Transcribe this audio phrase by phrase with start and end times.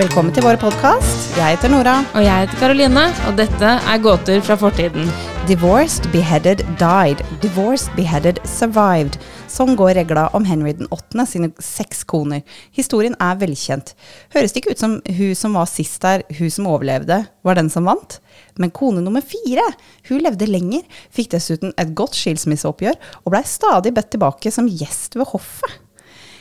[0.00, 1.34] Velkommen til vår podkast.
[1.36, 1.98] Jeg heter Nora.
[2.16, 5.10] Og jeg heter Karoline, og dette er gåter fra fortiden.
[5.44, 7.20] Divorced, beheaded, died.
[7.42, 9.18] Divorced, beheaded, survived.
[9.52, 11.26] Sånn går regla om Henry den 8.
[11.28, 12.40] sine seks koner.
[12.72, 13.92] Historien er velkjent.
[14.32, 17.68] Høres det ikke ut som hun som var sist der, hun som overlevde, var den
[17.68, 18.22] som vant?
[18.56, 19.68] Men kone nummer fire,
[20.08, 22.96] hun levde lenger, fikk dessuten et godt skilsmisseoppgjør,
[23.26, 25.76] og blei stadig bedt tilbake som gjest ved hoffet.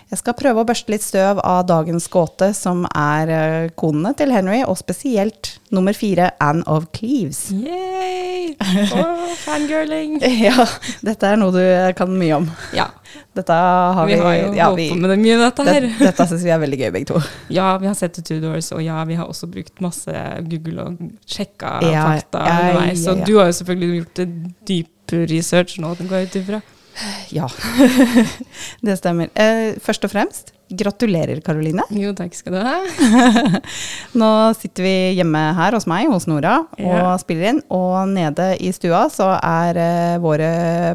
[0.09, 4.31] Jeg skal prøve å børste litt støv av dagens gåte, som er uh, konene til
[4.34, 7.50] Henry, og spesielt nummer fire, Anne of Cleves.
[7.54, 8.55] Yay!
[8.90, 10.17] Oh, fangirling.
[10.48, 10.66] ja,
[11.05, 11.62] dette er noe du
[11.98, 12.48] kan mye om.
[12.76, 12.88] Ja.
[13.38, 15.86] Dette har vi, Vi har jo ja, holdt på med det mye, dette her.
[15.86, 17.22] det, Dette syns vi er veldig gøy, begge to.
[17.53, 21.06] Ja, vi har sett The Tudors, og ja, vi har også brukt masse Google og
[21.30, 22.81] sjekka Ja, fakta underveis.
[22.81, 24.25] ja, ja, så du har jo selvfølgelig gjort
[24.72, 26.64] dyp research nå, den går ut ifra.
[27.31, 27.47] Ja,
[28.86, 29.30] det stemmer.
[29.39, 31.83] Eh, først og fremst, gratulerer, Karoline.
[31.95, 32.75] Jo, takk skal du ha.
[34.22, 37.14] Nå sitter vi hjemme her hos meg, hos Nora, og Ja.
[37.22, 37.61] spiller inn.
[37.73, 40.52] Og nede i stua så er eh, våre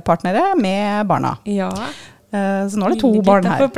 [0.07, 1.37] partnere med barna.
[1.49, 1.71] Ja.
[2.35, 3.69] Eh, så nå er det to litt barn her.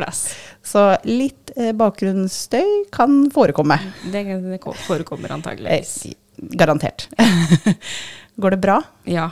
[0.67, 3.79] Så litt eh, bakgrunnsstøy kan forekomme.
[4.13, 5.97] Det, det forekommer antageligvis.
[6.11, 6.17] Eh,
[6.59, 7.09] garantert.
[8.41, 8.81] Går det bra?
[9.09, 9.31] Ja.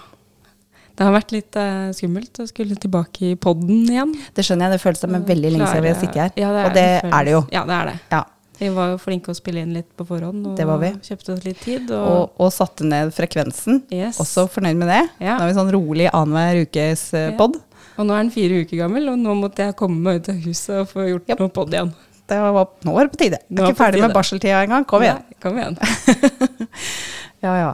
[0.95, 4.13] Det har vært litt uh, skummelt å skulle tilbake i podden igjen.
[4.37, 6.31] Det skjønner jeg, det føles som en veldig lenge siden vi har sittet her.
[6.39, 7.41] Ja, og det føles- er det jo.
[7.57, 7.97] Ja, det er det.
[8.13, 8.23] Ja.
[8.61, 10.93] Vi var jo flinke å spille inn litt på forhånd, og Det var vi.
[11.03, 11.91] kjøpte oss litt tid.
[11.91, 13.83] Og, Og, og satte ned frekvensen.
[13.91, 14.21] yes.
[14.23, 15.01] Også fornøyd med det.
[15.19, 15.35] Ja.
[15.41, 17.37] Nå er vi sånn rolig annenhver ukes eh, Ja.
[17.37, 17.59] pod.
[17.99, 20.39] og nå er den fire uker gammel, og nå måtte jeg komme meg ut av
[20.47, 21.41] huset og få gjort yep.
[21.43, 21.91] noe podd igjen.
[22.31, 23.39] Det var, nå var det på tide.
[23.51, 24.87] Jeg er ikke ferdig med barseltida engang.
[24.89, 25.19] Kom igjen.
[25.27, 25.77] Nei, kom igjen.
[27.45, 27.71] Ja, ja.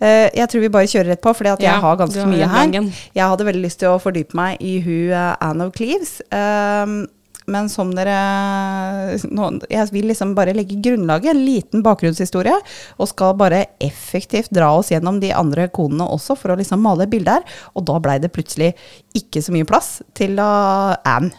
[0.00, 2.48] Eh, jeg tror vi bare kjører rett på, for jeg Ja, har ganske har mye
[2.48, 2.90] her.
[3.14, 6.20] Jeg hadde veldig lyst til å fordype meg i hun eh, Anne of Cleves.
[6.32, 7.02] ehm,
[7.50, 8.14] men som dere
[9.70, 12.54] Jeg vil liksom bare legge grunnlaget, en liten bakgrunnshistorie,
[12.98, 17.08] og skal bare effektivt dra oss gjennom de andre konene også, for å liksom male
[17.08, 17.42] et bilde her.
[17.74, 18.74] Og da blei det plutselig
[19.18, 21.32] ikke så mye plass til Anne.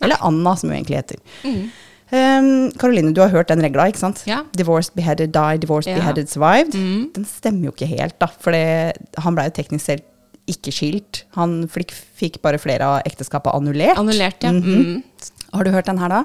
[0.00, 1.18] Eller Anna, som hun egentlig heter.
[1.42, 1.66] Mm.
[2.12, 4.22] Ehm, um, du har hørt den regla, ikke sant?
[4.26, 4.42] Ja.
[4.56, 5.96] Divorced, beheaded, died, divorced, Ja.
[5.98, 6.74] beheaded, survived.
[6.74, 7.12] Mm.
[7.14, 8.26] Den stemmer jo ikke helt, da.
[8.26, 10.04] For han blei jo teknisk sett
[10.46, 11.24] ikke skilt.
[11.34, 13.98] Han fikk bare flere av ekteskapet annullert.
[13.98, 14.52] Annullert, ja.
[14.52, 14.62] Mhm.
[14.62, 15.02] Mm.
[15.52, 16.24] Har du hørt den her, da?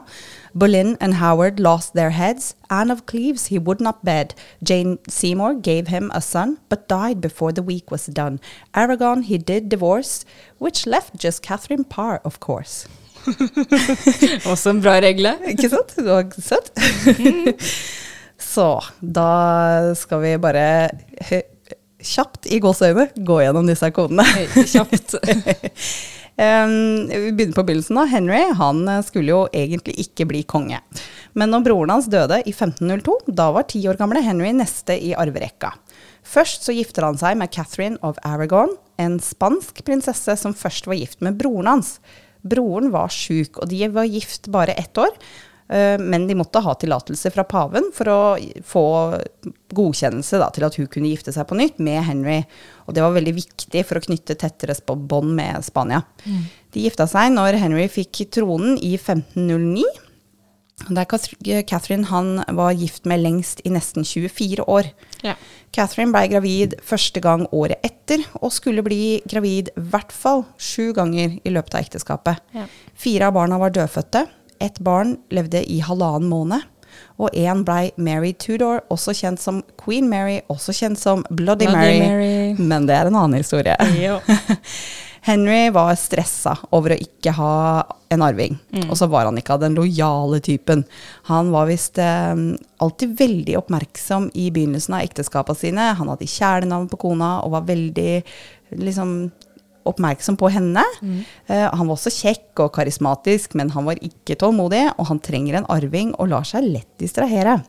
[0.54, 2.54] Boleyn and Howard lost their heads.
[2.70, 4.36] Anne of Cleves he would not bed.
[4.64, 8.40] Jane Seymour gave him a son, but died before the week was done.
[8.76, 10.26] Aragon he did divorce,
[10.60, 12.88] which left just Catherine Parr, of course.
[14.52, 15.36] Også en bra regle.
[15.54, 15.96] Ikke sant?
[15.98, 16.72] Du var søt.
[18.52, 18.68] Så
[19.00, 19.32] da
[19.98, 20.66] skal vi bare
[22.02, 24.26] kjapt i gåseøyne gå gjennom disse kodene.
[24.66, 25.20] Kjapt.
[26.42, 27.98] Um, vi begynner på begynnelsen.
[28.00, 28.06] da.
[28.10, 30.80] Henry han eh, skulle jo egentlig ikke bli konge.
[31.38, 35.12] Men når broren hans døde i 1502, da var ti år gamle Henry neste i
[35.14, 35.74] arverekka.
[36.26, 40.98] Først så gifter han seg med Catherine of Aragon, en spansk prinsesse som først var
[40.98, 41.96] gift med broren hans.
[42.44, 45.10] Broren var sjuk, og de var gift bare ett år.
[45.70, 48.20] eh, Men de måtte ha tillatelse fra paven for å
[48.66, 48.86] få
[49.74, 52.42] godkjennelse da, til at hun kunne gifte seg på nytt med Henry.
[52.88, 56.04] Og det var veldig viktig for å knytte tettere bånd med Spania.
[56.74, 59.84] De gifta seg når Henry fikk tronen i 1509.
[60.90, 64.90] Der er Catherine han var gift med lengst i nesten 24 år.
[65.24, 65.36] Ja.
[65.74, 70.92] Catherine ble gravid første gang året etter, og skulle bli gravid i hvert fall sju
[70.98, 72.44] ganger i løpet av ekteskapet.
[72.56, 72.68] Ja.
[72.96, 74.26] Fire av barna var dødfødte.
[74.62, 76.68] Ett barn levde i halvannen måned.
[77.22, 81.72] Og én blei Mary Tudor, også kjent som Queen Mary, også kjent som Bloody, Bloody
[81.72, 82.00] Mary.
[82.02, 82.60] Mary.
[82.60, 83.78] Men det er en annen historie.
[84.02, 84.20] Jo.
[85.22, 87.56] Henry var stressa over å ikke ha
[88.12, 88.56] en arving.
[88.90, 90.82] Og så var han ikke av den lojale typen.
[91.30, 92.34] Han var visst eh,
[92.82, 95.92] alltid veldig oppmerksom i begynnelsen av ekteskapene sine.
[96.00, 98.16] Han hadde kjælenavn på kona og var veldig
[98.82, 99.14] liksom
[99.90, 100.84] oppmerksom på henne.
[101.48, 105.60] Eh, han var også kjekk og karismatisk, men han var ikke tålmodig, og han trenger
[105.62, 107.60] en arving og lar seg lett distrahere.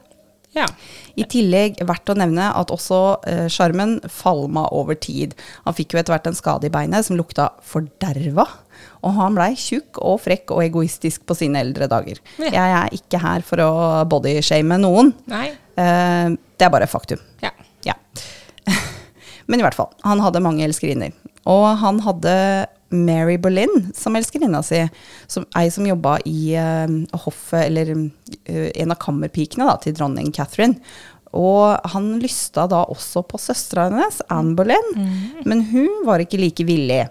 [0.57, 0.67] Ja.
[1.17, 5.35] I tillegg verdt å nevne at også eh, sjarmen falma over tid.
[5.65, 8.47] Han fikk jo etter hvert en skade i beinet som lukta forderva.
[9.03, 12.21] Og han blei tjukk og frekk og egoistisk på sine eldre dager.
[12.39, 12.53] Ja.
[12.53, 13.73] Jeg er ikke her for å
[14.11, 15.15] bodyshame noen.
[15.31, 15.49] Nei.
[15.81, 17.23] Eh, det er bare faktum.
[17.45, 17.53] Ja.
[17.87, 17.97] Ja.
[19.49, 21.17] Men i hvert fall, han hadde mange elskerinner.
[21.51, 22.37] Og han hadde
[22.93, 24.83] Mary Boleyn som elskerinna si,
[25.31, 26.87] som, ei som jobba i uh,
[27.25, 30.81] hoffet, eller uh, en av kammerpikene da, til dronning Catherine.
[31.33, 34.91] Og han lysta da også på søstera hennes, Anne Boleyn,
[35.49, 37.07] men hun var ikke like villig.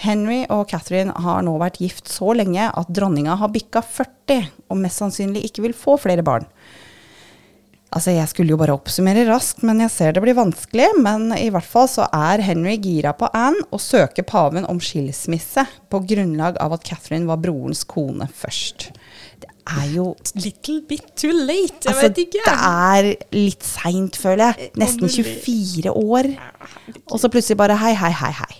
[0.00, 4.80] Henry og Catherine har nå vært gift så lenge at dronninga har bikka 40, og
[4.80, 6.48] mest sannsynlig ikke vil få flere barn.
[7.90, 10.84] Altså, jeg skulle jo bare oppsummere raskt, men jeg ser det blir vanskelig.
[11.02, 15.64] Men i hvert fall så er Henry gira på Anne og søker paven om skilsmisse
[15.90, 18.92] på grunnlag av at Catherine var brorens kone først.
[19.42, 20.04] Det er jo
[20.38, 22.46] Little bit too late, jeg Altså, vet ikke.
[22.46, 24.70] det er litt seint, føler jeg.
[24.78, 26.30] Nesten 24 år.
[27.10, 28.52] Og så plutselig bare hei, hei, hei, hei.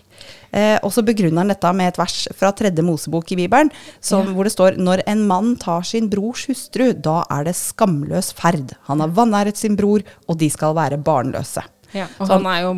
[0.50, 4.32] Eh, og så begrunner han dette med et vers fra tredje Mosebok i Bibelen, som,
[4.34, 8.74] hvor det står når en mann tar sin brors hustru, da er det skamløs ferd.
[8.90, 11.64] Han har vanæret sin bror, og de skal være barnløse.
[11.94, 12.74] Ja, og Så han er jo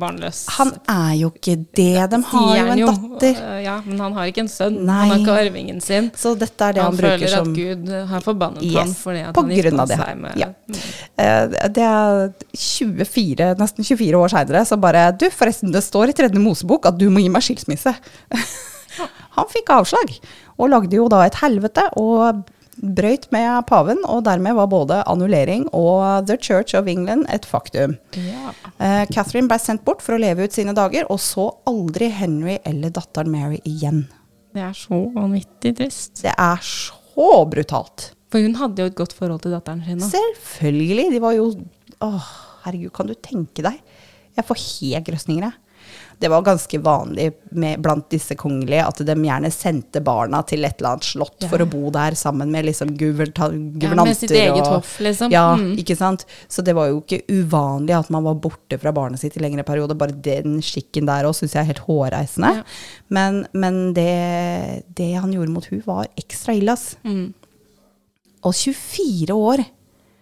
[0.00, 0.40] barnløs.
[0.56, 2.10] Han er jo ikke det.
[2.10, 3.38] De har jo en datter.
[3.38, 4.80] øh, Ja, men han har ikke en sønn.
[4.86, 4.96] Nei.
[4.98, 6.10] Han har ikke arvingen sin.
[6.18, 9.22] Så dette er det han, han, bruker føler at Gud har forbannet Yes, ham fordi
[9.28, 10.48] at på han gikk av seg med Ja.
[11.16, 16.18] Eh, Det er 24, nesten 24 år seinere, så bare Du, forresten, det står i
[16.18, 17.94] tredje Mosebok at du må gi meg skilsmisse.
[19.38, 20.14] Han fikk avslag,
[20.58, 22.42] og lagde jo da et helvete og
[22.82, 27.96] brøyt med paven, og dermed var både annullering og The Church of England et faktum.
[28.16, 28.52] Ja.
[28.78, 32.58] Eh, Catherine ble sendt bort for å leve ut sine dager, og så aldri Henry
[32.68, 34.06] eller datteren Mary igjen.
[34.54, 36.22] Det er så vanvittig trist.
[36.24, 38.12] Det er så brutalt.
[38.32, 40.00] For hun hadde jo et godt forhold til datteren sin.
[40.02, 40.18] Også.
[40.18, 41.08] Selvfølgelig.
[41.14, 41.50] De var jo
[42.04, 42.26] Åh,
[42.62, 43.78] herregud, kan du tenke deg?
[44.38, 45.67] Jeg får helt grøsninger, jeg.
[46.20, 50.74] Det var ganske vanlig med, blant disse kongelige at de gjerne sendte barna til et
[50.80, 51.48] eller annet slott Ja.
[51.48, 54.04] for å bo der sammen med liksom guverta- Ja, guvernanter.
[54.04, 55.30] med sitt eget og- hoff, liksom.
[55.30, 55.76] Ja, Mm.
[55.78, 56.24] ikke sant.
[56.48, 59.64] Så det var jo ikke uvanlig at man var borte fra barnet sitt i lengre
[59.64, 59.96] periode.
[59.96, 62.56] Bare den skikken der òg syns jeg er helt hårreisende.
[62.56, 62.62] Ja.
[63.10, 66.96] Men, men det, det han gjorde mot hun var ekstra ille, ass.
[67.04, 67.32] Mm.
[68.44, 69.64] Og 24 år,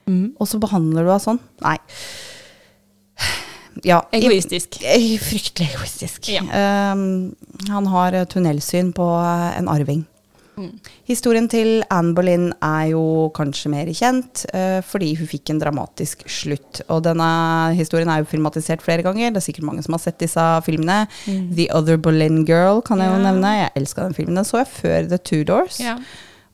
[0.08, 0.34] Mm.
[0.40, 1.40] og så behandler du henne sånn?
[1.62, 1.78] Nei.
[3.86, 4.80] Ja, Egoistisk.
[4.82, 6.28] eh, Fryktelig egoistisk.
[6.34, 6.42] Ja.
[6.92, 7.34] Um,
[7.70, 10.04] han har eh, tunnelsyn på eh, en arving.
[10.56, 10.70] Mm.
[11.04, 13.02] Historien til Anne Boleyn er jo
[13.36, 16.80] kanskje mer kjent, uh, fordi hun fikk en dramatisk slutt.
[16.88, 17.26] Og denne
[17.76, 19.34] historien er jo filmatisert flere ganger.
[19.34, 21.02] Det er sikkert mange som har sett disse filmene.
[21.28, 23.26] The Other Boleyn Girl kan jeg jo Mm.
[23.28, 23.52] Nevne.
[23.60, 24.40] Jeg elska den filmen.
[24.40, 25.78] Den så jeg før The Tudors.
[25.84, 25.98] Ja.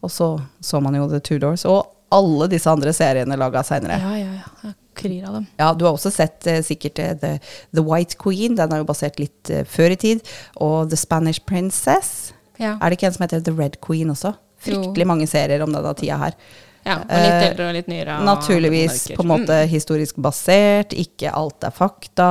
[0.03, 1.65] Og så så man jo The Two Doors.
[1.65, 4.01] Og alle disse andre seriene laga seinere.
[4.03, 4.33] ja, ja,
[4.67, 4.73] ja.
[4.99, 5.47] Kryr av dem.
[5.61, 7.33] Ja, du har også sett eh, sikkert eh, The,
[7.75, 10.21] The White Queen, den er jo basert litt eh, før i tid.
[10.65, 12.33] Og The Spanish Princess.
[12.61, 12.77] Ja.
[12.79, 14.35] Er det ikke en som heter The Red Queen også?
[14.63, 16.37] Fryktelig mange serier om denne tida her.
[16.85, 18.19] ja og litt Eh, eldre og litt nyere.
[18.21, 22.29] og Naturligvis på en måte historisk basert, ikke alt er fakta.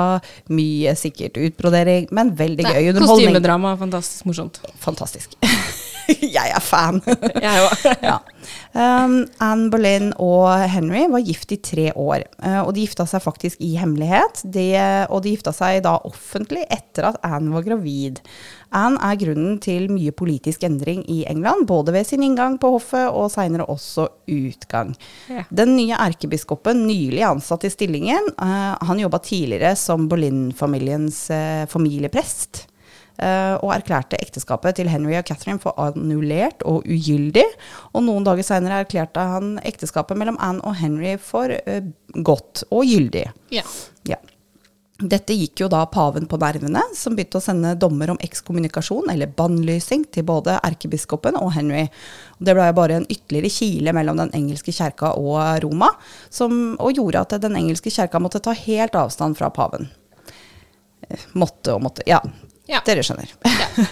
[0.51, 3.31] Mye sikkert utbrodering, men veldig Nei, gøy underholdning.
[3.31, 4.61] Kostymedrama, fantastisk morsomt.
[4.83, 5.35] Fantastisk.
[6.37, 6.99] Jeg er fan.
[7.45, 7.85] Jeg òg.
[8.09, 8.17] ja.
[8.71, 13.23] Um, Anne Boleyn og Henry var gift i tre år, uh, og de gifta seg
[13.23, 14.45] faktisk i hemmelighet.
[14.47, 14.67] De,
[15.11, 18.21] og de gifta seg da offentlig etter at Anne var gravid.
[18.71, 23.09] Anne er grunnen til mye politisk endring i England, både ved sin inngang på hoffet
[23.11, 24.95] og seinere også utgang.
[25.27, 25.43] Ja.
[25.51, 32.65] Den nye erkebiskopen, nylig ansatt i stillingen, uh, han jobba tidligere som Boleyn-familiens uh, familieprest.
[33.21, 37.45] Eh, og erklærte ekteskapet til Henry og Catherine for annullert og ugyldig.
[37.93, 41.87] Og noen dager seinere erklærte han ekteskapet mellom Anne og Henry for eh,
[42.25, 43.27] godt og gyldig.
[43.55, 43.65] Ja.
[44.09, 44.19] Ja.
[45.01, 49.31] Dette gikk jo da paven på nervene, som begynte å sende dommer om ekskommunikasjon, eller
[49.33, 51.87] bannlysing, til både erkebiskopen og Henry.
[52.37, 55.89] Det ble bare en ytterligere kile mellom den engelske kjerka og Roma,
[56.29, 59.89] som, og gjorde at den engelske kjerka måtte ta helt avstand fra paven.
[61.09, 62.21] Eh, Måtte og måtte, ja.
[62.71, 62.83] Ja.
[62.87, 63.31] Dere skjønner.
[63.45, 63.87] Ja.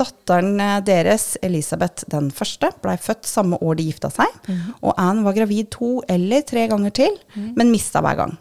[0.00, 4.50] datteren eh, deres, Elisabeth den første, blei født samme år de gifta seg.
[4.82, 8.36] Og Anne var gravid to eller tre ganger til, men mista hver gang.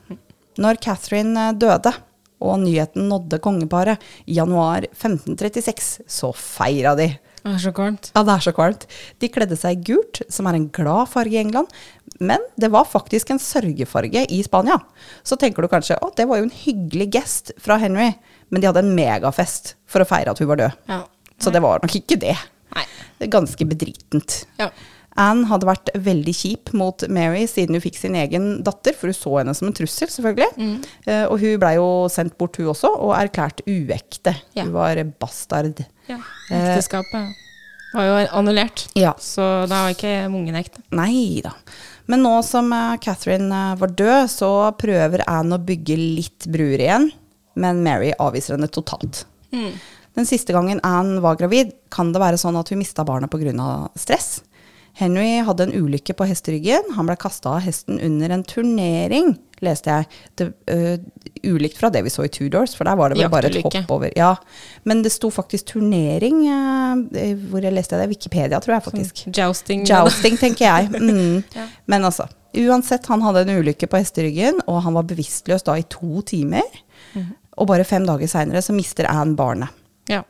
[0.59, 1.93] Når Catherine eh, døde,
[2.39, 7.09] og nyheten nådde kongeparet i januar 1536, så feira de.
[7.39, 8.11] Det er så kvalmt.
[8.15, 8.85] Ja, det er så kvalmt.
[9.19, 11.71] De kledde seg i gult, som er en glad farge i England.
[12.19, 14.79] Men det var faktisk en sørgefarge i Spania.
[15.23, 18.11] Så tenker du kanskje å, det var jo en hyggelig gest fra Henry.
[18.50, 20.79] Men de hadde en megafest for å feire at hun var død.
[20.89, 21.03] Ja.
[21.39, 22.36] Så det var nok ikke det.
[22.75, 22.86] Nei.
[23.20, 24.44] Det ganske bedritent.
[24.60, 24.70] Ja.
[25.20, 29.18] Anne hadde vært veldig kjip mot Mary siden hun fikk sin egen datter, for hun
[29.18, 30.50] så henne som en trussel, selvfølgelig.
[30.56, 30.75] Mm.
[31.10, 34.36] Eh, og hun blei jo sendt bort, hun også, og erklært uekte.
[34.56, 34.63] Ja.
[34.63, 35.84] Hun var bastard.
[36.08, 36.22] ja.
[36.50, 37.36] Ekteskapet
[37.94, 38.86] var jo annullert.
[38.98, 39.15] Ja.
[39.20, 40.84] Så da var ikke ungen ekte.
[40.96, 41.56] Nei da.
[42.10, 46.86] Men nå som eh, Catherine eh, var død, så prøver Anne å bygge litt bruer
[46.86, 47.10] igjen.
[47.60, 49.25] Men Mary avviser henne totalt.
[50.18, 53.89] Den siste gangen Anne var gravid, kan det være sånn at hun mista barnet pga.
[53.96, 54.39] stress.
[55.00, 56.89] Henry hadde en ulykke på hesteryggen.
[56.98, 59.32] Han ble kasta av hesten under en turnering,
[59.63, 60.08] leste jeg.
[60.36, 60.98] Det, uh,
[61.48, 63.94] ulikt fra det vi så i Tudors, for der var det vel bare et hopp
[63.96, 64.12] over.
[64.18, 64.34] Ja,
[64.84, 68.10] Men det sto faktisk turnering, uh, hvor jeg leste det.
[68.12, 69.24] Wikipedia, tror jeg faktisk.
[69.30, 69.86] Jousting.
[69.88, 70.92] Jousting, tenker jeg.
[71.00, 71.44] Mm.
[71.56, 71.63] Ja.
[71.89, 72.25] Men altså,
[72.60, 76.66] uansett, han hadde en ulykke på hesteryggen, og han var bevisstløs da i to timer.
[77.60, 79.75] Og bare fem dager seinere så mister Anne barnet.
[80.10, 80.24] Ja.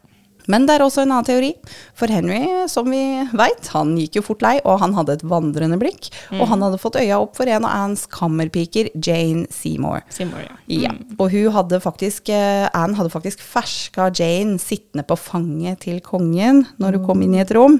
[0.49, 1.51] Men det er også en annen teori.
[1.97, 3.01] For Henry, som vi
[3.37, 6.09] veit, han gikk jo fort lei, og han hadde et vandrende blikk.
[6.39, 10.01] Og han hadde fått øya opp for en av Annes kammerpiker, Jane Seymour.
[10.13, 10.57] Seymour, ja.
[10.69, 16.01] Ja, og hun hadde faktisk, eh, Anne hadde faktisk ferska Jane sittende på fanget til
[16.01, 17.79] kongen når hun kom inn i et rom.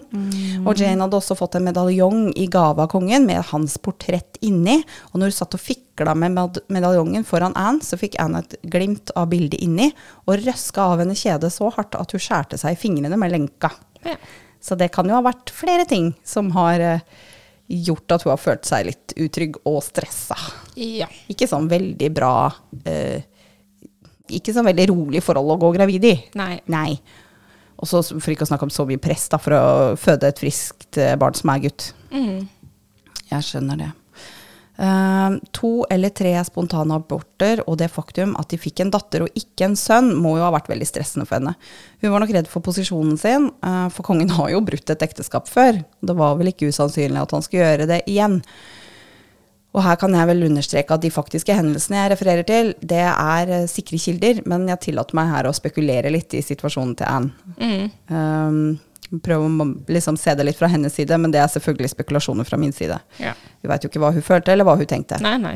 [0.65, 4.84] Og Jane hadde også fått en medaljong i gave av kongen med hans portrett inni.
[5.13, 8.56] Og når hun satt og fikla med med- medaljongen foran Anne, så fikk Anne et
[8.63, 9.91] glimt av bildet inni,
[10.27, 13.72] og røska av henne kjedet så hardt at hun skjærte seg i fingrene med lenka.
[14.03, 14.15] Ja.
[14.62, 17.00] Så det kan jo ha vært flere ting som har eh,
[17.68, 20.36] gjort at hun har følt seg litt utrygg og stressa
[20.75, 21.08] ja.
[21.29, 22.50] ikke sånn veldig bra
[22.84, 23.22] eh,
[24.29, 26.13] Ikke sånn veldig rolig forhold å gå gravid i.
[26.38, 26.60] Nei.
[26.70, 27.00] Nei.
[27.79, 29.63] Og så for ikke å snakke om så mye press da, for å
[29.98, 31.88] føde et friskt eh, barn som er gutt.
[32.12, 32.44] Mm.
[33.32, 33.89] Jeg skjønner det.
[34.79, 39.36] Eh, to eller tre spontane aborter og det faktum at de fikk en datter og
[39.36, 41.55] ikke en sønn, må jo ha vært veldig stressende for henne.
[42.00, 45.51] Hun var nok redd for posisjonen sin, eh, for kongen har jo brutt et ekteskap
[45.51, 45.83] før.
[46.00, 48.39] Det var vel ikke usannsynlig at han skulle gjøre det igjen.
[49.75, 53.51] Og her kan jeg vel understreke at de faktiske hendelsene jeg refererer til, det er
[53.51, 57.36] eh, sikre kilder, men jeg tillater meg her å spekulere litt i situasjonen til Anne.
[57.59, 57.91] Mm.
[58.07, 62.48] Um, prøve å liksom se det litt fra hennes side, men det er selvfølgelig spekulasjoner
[62.48, 62.98] fra min side.
[63.19, 63.36] Ja.
[63.59, 65.19] Vi veit jo ikke hva hun følte, eller hva hun tenkte.
[65.23, 65.55] Nei, nei.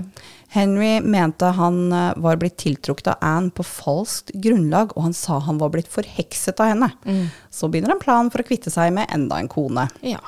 [0.53, 5.39] Henry mente han eh, var blitt tiltrukket av Anne på falskt grunnlag, og han sa
[5.45, 6.91] han var blitt forhekset av henne.
[7.07, 7.27] Mm.
[7.49, 9.87] Så begynner en plan for å kvitte seg med enda en kone.
[10.05, 10.21] Ja.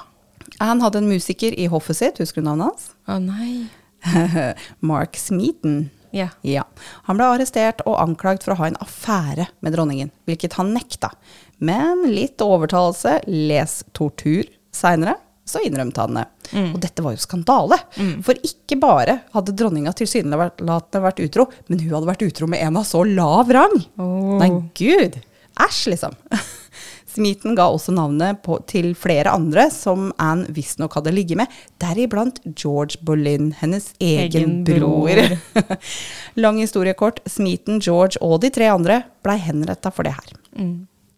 [0.64, 2.88] Anne hadde en musiker i hoffet sitt, husker du navnet hans?
[3.12, 3.68] Å nei.
[4.92, 5.90] Mark Smeaton.
[6.16, 6.30] Ja.
[6.48, 6.64] Ja.
[7.10, 11.12] Han ble arrestert og anklagd for å ha en affære med dronningen, hvilket han nekta.
[11.60, 16.26] Men litt overtalelse, les tortur, seinere så innrømte han det.
[16.74, 17.78] Og dette var jo skandale.
[18.26, 22.80] For ikke bare hadde dronninga tilsynelatende vært utro, men hun hadde vært utro med en
[22.82, 23.76] av så lav rang.
[24.02, 24.36] Oh.
[24.42, 25.20] Nei, gud!
[25.62, 26.18] Æsj, liksom.
[27.16, 32.42] Smeaton ga også navnet på, til flere andre som Anne visstnok hadde ligget med, deriblant
[32.58, 35.08] George Boleyn, hennes egen, Egen bror.
[35.08, 35.78] bror.
[36.44, 37.22] Lang historiekort.
[37.30, 40.36] Smiten, George og de tre andre blei henretta for det her.
[40.60, 40.76] Mm.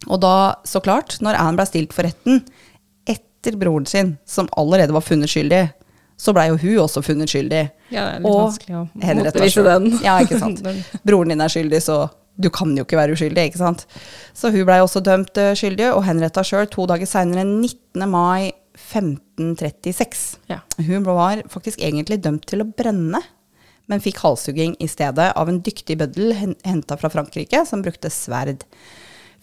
[0.07, 0.35] Og da,
[0.67, 2.43] så klart, når Anne blei stilt for retten
[3.37, 5.67] etter broren sin, som allerede var funnet skyldig,
[6.17, 7.67] så blei jo hun også funnet skyldig.
[7.93, 8.85] Ja, det er litt og vanskelig å
[9.53, 9.67] selv.
[9.69, 9.99] den.
[10.03, 10.63] Ja, ikke sant.
[11.07, 13.85] Broren din er skyldig, så du kan jo ikke være uskyldig, ikke sant.
[14.37, 18.05] Så hun blei også dømt eh, skyldig, og henretta sjøl to dager seinere, 19.
[18.09, 20.27] mai 1536.
[20.51, 20.61] Ja.
[20.77, 23.23] Hun var faktisk egentlig dømt til å brenne,
[23.87, 28.65] men fikk halshugging i stedet av en dyktig bøddel henta fra Frankrike, som brukte sverd.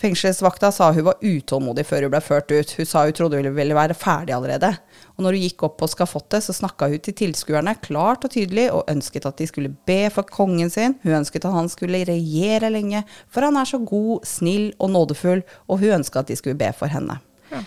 [0.02, 2.72] Fengselsvakta sa hun var utålmodig før hun ble ført ut.
[2.78, 4.72] Hun sa hun trodde hun ville være ferdig allerede.
[5.14, 8.66] Og når hun gikk opp på skafottet, så snakka hun til tilskuerne klart og tydelig
[8.74, 10.98] og ønsket at de skulle be for kongen sin.
[11.04, 15.44] Hun ønsket at han skulle regjere lenge, for han er så god, snill og nådefull,
[15.68, 17.20] og hun ønska at de skulle be for henne.
[17.52, 17.62] Ja.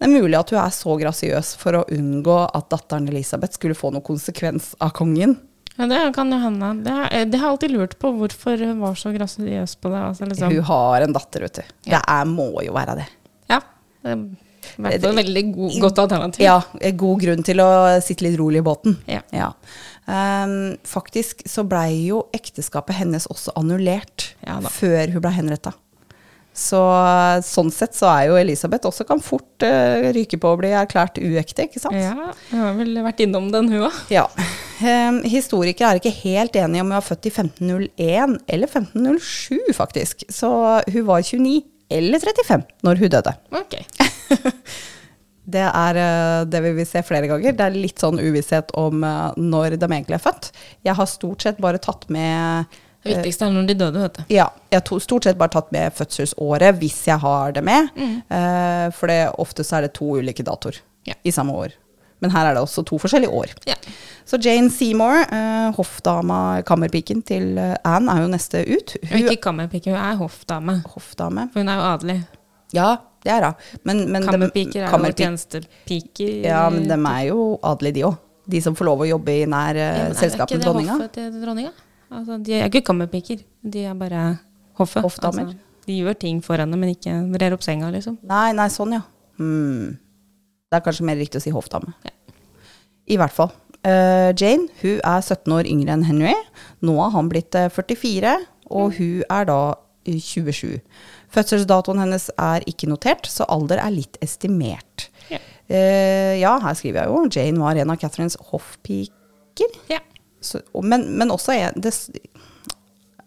[0.00, 3.76] Det er mulig at hun er så grasiøs for å unngå at datteren Elisabeth skulle
[3.76, 5.36] få noen konsekvens av kongen.
[5.80, 6.70] Ja, det kan jo hende.
[6.84, 10.02] Det, har- det har jeg alltid lurt på hvorfor hun var så grasiøs på det.
[10.10, 10.52] Altså, liksom.
[10.52, 11.74] Hun har en datter, vet du.
[11.88, 13.08] Det er, må jo være det.
[13.50, 13.60] Ja.
[14.04, 14.24] Det har
[14.84, 16.44] vært et veldig god, godt alternativ.
[16.44, 16.58] Ja,
[17.00, 17.70] god grunn til å
[18.04, 18.98] sitte litt rolig i båten.
[19.32, 19.50] Ja.
[20.10, 25.72] Ehm, faktisk så blei jo ekteskapet hennes også annullert Ja før hun blei henretta.
[26.60, 26.80] Så
[27.46, 31.20] sånn sett så er jo Elisabeth også kan fort uh, ryke på å bli erklært
[31.22, 31.94] uekte, ikke sant?
[31.96, 34.00] Ja, hun har vel vært innom den, hun òg.
[34.12, 34.26] Ja.
[34.80, 40.24] Ehm, historikere er ikke helt enige om hun var født i 1501 eller 1507, faktisk.
[40.32, 40.50] Så
[40.92, 43.34] hun var 29 eller 35 når hun døde.
[43.60, 43.80] Ok.
[45.50, 47.56] Det er eh, det vi vil se flere ganger.
[47.56, 50.50] Det er litt sånn uvisshet om eh, når de egentlig er født.
[50.86, 52.68] Jeg har stort sett bare tatt med
[53.02, 54.22] Det viktigste er når de døde, vet du.
[54.36, 57.88] Ja, jeg har stort sett bare tatt med fødselsåret hvis jeg har det med.
[57.96, 58.14] Mm.
[58.94, 61.16] for det, ofte så er det to ulike datoer Ja.
[61.24, 61.74] i samme år.
[62.20, 63.52] Men her er det også to forskjellige år.
[63.68, 63.76] Ja.
[64.28, 68.96] Så Jane Seymour, eh, hoffdama, kammerpiken til eh, Anne, er jo neste ut.
[69.10, 70.80] Hun ikke kammerpike, hun er hoffdame.
[70.94, 71.48] hoffdame.
[71.52, 72.18] For hun er jo adelig.
[72.76, 72.90] Ja,
[73.24, 73.54] det er hun.
[73.84, 76.34] Men, men Kammerpiker er jo tjenestepiker.
[76.46, 78.18] Ja, men de er jo adelige, de òg.
[78.50, 80.94] De som får lov å jobbe i nær eh, Ja, selskapet selskap dronninga.
[80.98, 81.72] Er ikke det hoffet til dronninga?
[82.10, 84.22] Altså, de er ikke kammerpiker, de er bare
[84.80, 85.02] hoffet.
[85.04, 85.50] Hoffdamer.
[85.52, 88.18] Altså, de gjør ting for henne, men ikke rer opp senga, liksom.
[88.26, 89.02] Nei, nei, sånn, ja.
[89.40, 89.98] Hmm.
[90.70, 91.92] Det er kanskje mer riktig å si hoffdame.
[92.06, 92.14] Ja.
[93.10, 93.50] I hvert fall.
[93.80, 96.34] Uh, Jane hun er 17 år yngre enn Henry.
[96.84, 98.36] Nå har han blitt eh, 44,
[98.70, 99.60] og hun er da
[100.06, 100.78] eh, 27.
[101.34, 105.08] Fødselsdatoen hennes er ikke notert, så alder er litt estimert.
[105.32, 105.40] Ja.
[105.72, 107.26] uh, ja, her skriver jeg jo.
[107.34, 109.78] Jane var en av Catherines hoffpiker.
[109.90, 110.04] Ja.
[110.40, 111.92] Så, men, men også en, det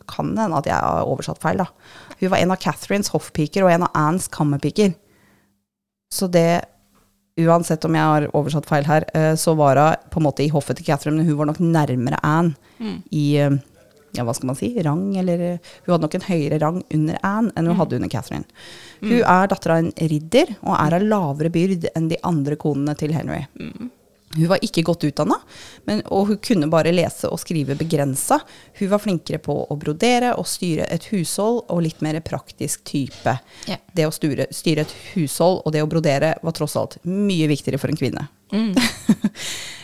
[0.10, 1.68] kan hende at jeg har oversatt feil, da.
[2.22, 4.96] Hun var en av Catherines hoffpiker og en av Annes kammerpiker.
[6.14, 6.62] Så det
[7.42, 10.52] Uansett om jeg har oversatt feil her, eh, så var hun på en måte i
[10.54, 12.98] hoffet til Catherine, men hun var nok nærmere Anne Mm.
[13.12, 13.52] i eh,
[14.14, 17.18] ja, hva skal man si, rang, eller eh, Hun hadde nok en høyere rang under
[17.24, 18.44] Anne enn hun hadde under Catherine.
[19.02, 22.96] Hun er datter av en ridder og er av lavere byrd enn de andre konene
[23.00, 23.46] til Henry.
[24.36, 25.38] Hun var ikke godt utdanna,
[26.10, 28.40] og hun kunne bare lese og skrive begrensa.
[28.80, 33.36] Hun var flinkere på å brodere og styre et hushold og litt mer praktisk type.
[33.70, 33.78] Ja.
[33.94, 37.82] Det å styre, styre et hushold og det å brodere var tross alt mye viktigere
[37.82, 38.28] for en kvinne.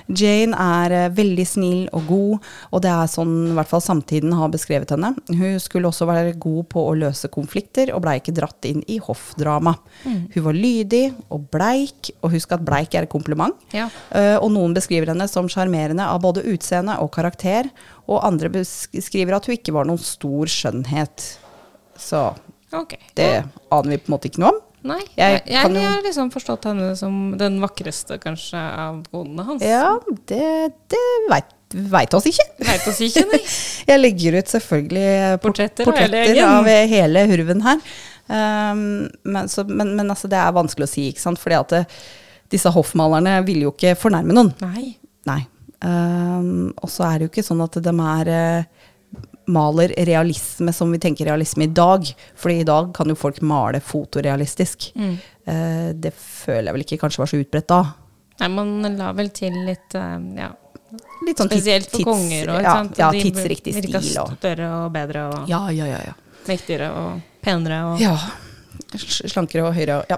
[0.10, 4.34] Jane er eh, veldig snill og god, og det er sånn i hvert fall samtiden
[4.38, 5.12] har beskrevet henne.
[5.30, 9.00] Hun skulle også være god på å løse konflikter, og blei ikke dratt inn i
[9.04, 9.76] hoffdrama.
[10.06, 13.58] Hun var lydig og bleik, og husk at bleik er et kompliment.
[13.76, 13.90] Ja.
[14.16, 17.70] Eh, og noen beskriver henne som sjarmerende av både utseende og karakter,
[18.10, 21.28] og andre beskriver at hun ikke var noen stor skjønnhet.
[22.00, 22.32] Så
[22.74, 23.02] okay.
[23.20, 23.30] det
[23.70, 24.66] aner vi på en måte ikke noe om.
[24.88, 29.44] Nei, Jeg jeg, jeg, jeg har liksom forstått henne som den vakreste, kanskje, av konene
[29.48, 29.66] hans.
[29.66, 29.98] Ja,
[30.32, 30.46] det,
[30.94, 31.50] det veit,
[31.92, 32.46] veit oss ikke.
[32.64, 33.42] Veit oss ikke, nei.
[33.90, 37.84] Jeg legger ut selvfølgelig port- Portretter portretter av hele hurven her.
[38.30, 38.82] Um,
[39.26, 41.42] men, så, men, men altså, det er vanskelig å si, ikke sant.
[41.42, 41.84] Fordi at det,
[42.54, 44.54] disse hoffmalerne ville jo ikke fornærme noen.
[44.64, 44.94] Nei.
[45.30, 45.42] Nei.
[45.84, 48.79] Um, og så er det jo ikke sånn at de er eh,
[49.50, 52.06] maler realisme som vi tenker realisme i dag.
[52.40, 54.92] Fordi i dag kan jo folk male fotorealistisk.
[54.96, 55.16] Mm.
[55.50, 57.82] Eh, det føler jeg vel ikke kanskje var så utbredt da.
[58.40, 60.52] Nei, man la vel til litt uh, ja,
[61.28, 62.52] Litt sånn Spesielt for tids- konger.
[62.54, 63.92] Og, ja, ja, tidsriktig stil.
[63.92, 66.14] De Og, større og bedre og ja, ja, ja, ja.
[66.48, 67.82] mektigere og penere.
[67.92, 68.16] Og, Ja.
[68.96, 70.00] Slankere og høyere.
[70.00, 70.18] og- Ja.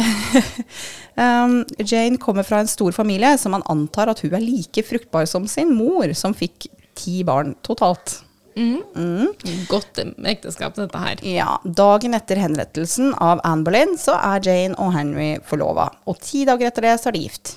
[1.44, 5.26] um, Jane kommer fra en stor familie, så man antar at hun er like fruktbar
[5.28, 8.20] som sin mor, som fikk ti barn totalt.
[8.60, 9.66] Mhm.
[9.70, 11.24] Godt ekteskap, dette her.
[11.24, 15.88] Ja, Dagen etter henrettelsen av Anne Boleyn så er Jane og Henry forlova.
[16.10, 17.56] Og ti dager etter det så er de gift.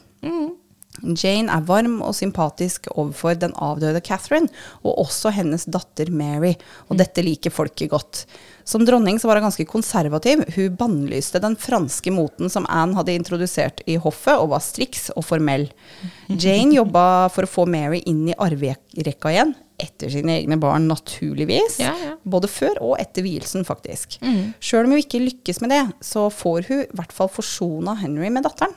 [1.03, 4.47] Jane er varm og sympatisk overfor den avdøde Catherine,
[4.85, 6.53] og også hennes datter Mary,
[6.87, 8.21] og dette liker folket godt.
[8.63, 10.45] Som dronning så var hun ganske konservativ.
[10.55, 15.25] Hun bannlyste den franske moten som Anne hadde introdusert i hoffet, og var striks og
[15.27, 15.67] formell.
[16.29, 21.77] Jane jobba for å få Mary inn i arverekka igjen, etter sine egne barn, naturligvis.
[21.83, 22.13] Ja, ja.
[22.23, 24.17] Både før og etter vielsen, faktisk.
[24.63, 28.31] Sjøl om hun ikke lykkes med det, så får hun i hvert fall forsona Henry
[28.33, 28.73] med datteren.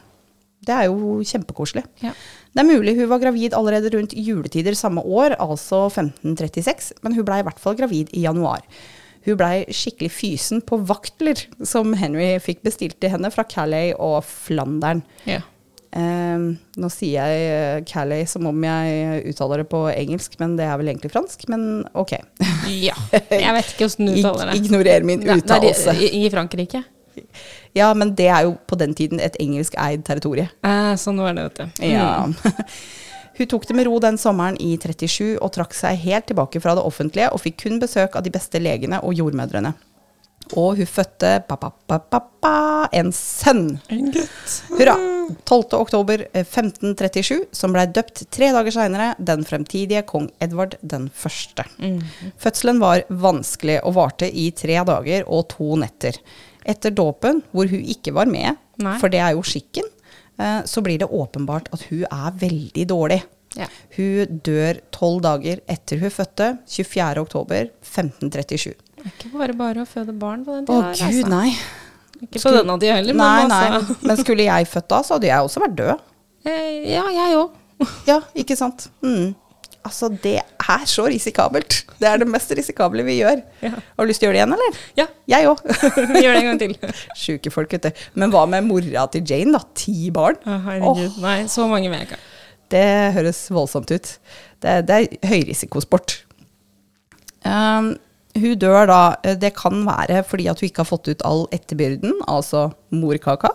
[0.67, 1.85] Det er jo kjempekoselig.
[2.03, 2.11] Ja.
[2.57, 7.27] Det er mulig hun var gravid allerede rundt juletider samme år, altså 1536, men hun
[7.29, 8.65] blei i hvert fall gravid i januar.
[9.27, 14.21] Hun blei skikkelig fysen på vaktler som Henry fikk bestilt til henne fra Calais og
[14.27, 15.03] Flandern.
[15.27, 15.43] Ja.
[15.97, 16.43] Eh,
[16.83, 20.77] nå sier jeg eh, Calais som om jeg uttaler det på engelsk, men det er
[20.81, 21.47] vel egentlig fransk.
[21.53, 22.19] Men ok.
[22.89, 22.97] ja.
[23.13, 24.59] Jeg vet ikke hvordan du uttaler det.
[24.59, 25.97] Ig ignorer min uttalelse.
[25.97, 26.85] i, I Frankrike.
[27.77, 30.51] Ja, men det er jo på den tiden et engelskeid territorie.
[30.65, 31.89] Eh, sånn var det, vet du.
[31.93, 32.27] Ja.
[33.37, 36.73] Hun tok det med ro den sommeren i 37 og trakk seg helt tilbake fra
[36.77, 39.75] det offentlige og fikk kun besøk av de beste legene og jordmødrene.
[40.55, 42.53] Og hun fødte ba, ba, ba,
[42.95, 43.81] en sønn.
[43.91, 44.57] En gutt.
[44.77, 44.95] Hurra!
[45.45, 45.75] 12.
[45.75, 51.67] oktober eh, 1537, som blei døpt tre dager seinere, den fremtidige kong Edvard den første.
[52.43, 56.21] Fødselen var vanskelig og varte i tre dager og to netter.
[56.67, 58.97] Etter dåpen, hvor hun ikke var med, Nei.
[59.03, 59.87] for det er jo skikken,
[60.39, 63.25] eh, så blir det åpenbart at hun er veldig dårlig.
[63.57, 63.67] Ja.
[63.97, 68.75] Hun dør tolv dager etter hun fødte, 24.
[69.07, 69.13] oktober 1537.
[69.13, 71.07] Det er ikke bare bare å føde barn på den Å tida.
[71.07, 71.33] her, gud, altså.
[71.33, 71.57] nei.
[72.27, 73.97] Ikke på denne tida heller, men Nei, altså.
[74.01, 74.11] nei.
[74.11, 76.07] Men skulle jeg født da, så hadde jeg også vært død.
[76.47, 77.51] Eh, Ja, jeg òg.
[78.09, 78.87] Ja, ikke sant?
[79.05, 79.35] Mm.
[79.87, 81.85] Altså, det er så risikabelt.
[82.01, 83.43] Det er det mest risikable vi gjør.
[83.63, 83.71] Ja.
[83.77, 84.79] Har du lyst til å gjøre det igjen, eller?
[84.99, 85.61] Ja, Jeg òg.
[86.25, 86.75] gjør det en gang til.
[87.23, 88.03] Sjuke folk, vet du.
[88.19, 89.61] Men hva med mora til Jane, da?
[89.79, 90.41] Ti barn?
[90.43, 91.21] Å, herregud.
[91.23, 92.19] Nei, så mange vil jeg ikke.
[92.75, 92.83] Det
[93.15, 94.11] høres voldsomt ut.
[94.65, 96.17] Det, det er høyrisikosport.
[97.47, 97.93] Um,
[98.41, 101.47] hun dør da, eh, det kan være fordi at hun ikke har fått ut all
[101.55, 103.53] etterbyrden, altså morkaka.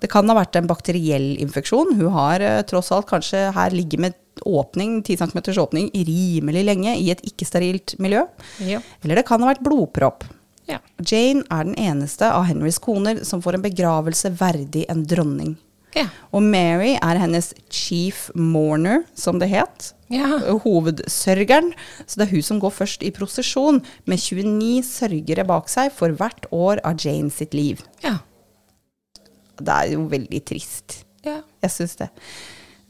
[0.00, 1.94] Det kan ha vært en bakteriell infeksjon.
[1.98, 4.16] Hun har eh, tross alt kanskje her ligget med
[4.48, 8.24] åpning, 10 cm åpning rimelig lenge i et ikke-sterilt miljø.
[8.64, 8.80] Ja.
[9.04, 10.24] Eller det kan ha vært blodpropp.
[10.70, 10.78] ja.
[11.04, 15.58] Jane er den eneste av Henrys koner som får en begravelse verdig en dronning.
[15.96, 16.06] Ja.
[16.32, 19.92] Og Mary er hennes chief mourner, som det het.
[20.10, 20.38] ja.
[20.64, 21.72] Hovedsørgeren.
[22.06, 26.14] Så det er hun som går først i prosesjon, med 29 sørgere bak seg for
[26.14, 27.82] hvert år av Jane sitt liv.
[28.04, 28.18] ja.
[29.60, 31.02] Det er jo veldig trist.
[31.26, 31.42] ja.
[31.60, 32.08] Jeg syns det.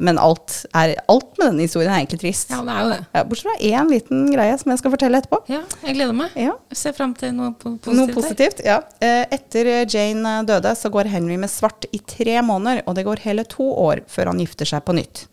[0.01, 2.53] Men alt, er, alt med denne historien er egentlig trist.
[2.55, 3.01] Ja, det er jo det.
[3.13, 5.41] Ja, bortsett fra én liten greie som jeg skal fortelle etterpå.
[5.53, 6.37] Ja, jeg gleder meg.
[6.41, 6.55] Ja.
[6.73, 7.99] Ser fram til noe po- positivt.
[7.99, 8.79] Noe positivt, ja.
[9.05, 13.21] Eh, Etter Jane døde, så går Henry med svart i tre måneder, og det går
[13.27, 15.27] hele to år før han gifter seg på nytt.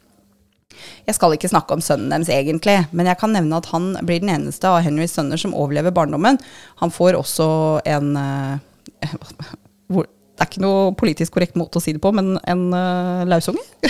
[1.08, 4.20] Jeg skal ikke snakke om sønnen deres egentlig, men jeg kan nevne at han blir
[4.22, 6.38] den eneste av Henrys sønner som overlever barndommen.
[6.84, 7.48] Han får også
[7.88, 9.08] en eh,
[10.38, 13.64] Det er ikke noe politisk korrekt måte å si det på, men en uh, lausunge.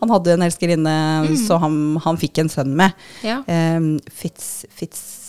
[0.00, 0.96] han hadde en elskerinne,
[1.46, 3.06] så han, han fikk en sønn med.
[3.26, 3.40] Ja.
[3.46, 5.26] Um, Fitz, Fitz,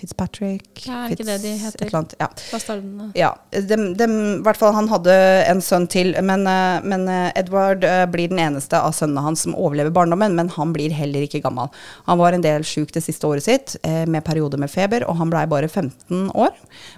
[0.00, 1.82] Fitzpatrick Ja, er det ikke det de heter?
[1.82, 2.28] Et eller annet, ja.
[2.50, 3.08] Bastardene.
[3.18, 3.30] Ja,
[3.68, 4.14] dem, dem,
[4.46, 5.14] hvert fall han hadde
[5.50, 9.44] en sønn til, men, eh, men eh, Edward eh, blir den eneste av sønnene hans
[9.44, 11.68] som overlever barndommen, men han blir heller ikke gammel.
[12.08, 15.30] Han var en del sjuk det siste året sitt, med perioder med feber, og han
[15.32, 16.54] blei bare 15 år.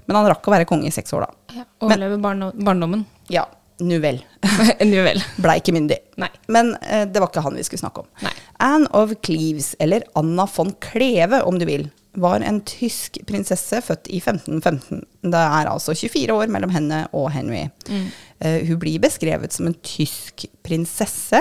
[0.06, 1.58] Men han rakk å være konge i seks år, da.
[1.62, 1.66] Ja.
[1.82, 3.04] Overleve barndommen.
[3.32, 3.46] Ja,
[3.80, 4.20] nu vel.
[4.84, 5.22] Nu vel.
[5.42, 5.98] Blei ikke myndig.
[6.20, 6.28] Nei.
[6.52, 8.08] Men eh, det var ikke han vi skulle snakke om.
[8.24, 8.32] Nei.
[8.62, 11.88] Anne of Cleves, eller Anna von Kleve om du vil,
[12.20, 15.00] var en tysk prinsesse født i 1515.
[15.32, 17.64] Det er altså 24 år mellom henne og Henry.
[17.88, 21.40] Eh, hun blir beskrevet som en tysk prinsesse.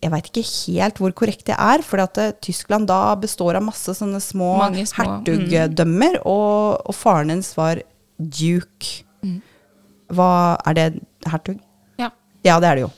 [0.00, 3.64] Jeg veit ikke helt hvor korrekt det er, for at eh, Tyskland da består av
[3.66, 7.80] masse sånne små, små, hertugdømmer, og, og faren hennes var
[8.20, 9.00] duke.
[10.10, 10.32] Hva
[10.66, 10.88] er det?
[11.26, 11.58] Hertug?
[11.98, 12.10] Ja.
[12.42, 12.90] Ja, det er det jo.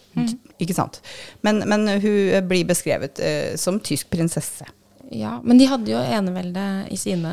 [0.63, 1.01] Ikke sant.
[1.43, 4.65] Men, men hun blir beskrevet eh, som tysk prinsesse.
[5.11, 5.41] ja.
[5.45, 7.33] Men de hadde jo enevelde i sine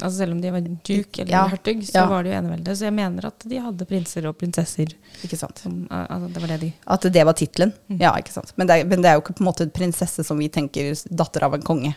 [0.00, 1.42] Altså selv om de var duke eller Ja.
[1.50, 2.06] hertug, så Ja.
[2.08, 2.76] var det jo enevelde.
[2.76, 4.94] Så jeg mener at de hadde prinser og prinsesser.
[5.24, 5.58] Ikke sant?
[5.58, 7.72] Som, altså, det var det de At det var tittelen.
[7.88, 8.52] Ja, ikke sant.
[8.56, 11.42] Men det, men det er jo ikke på en måte prinsesse som vi tenker datter
[11.44, 11.96] av en konge.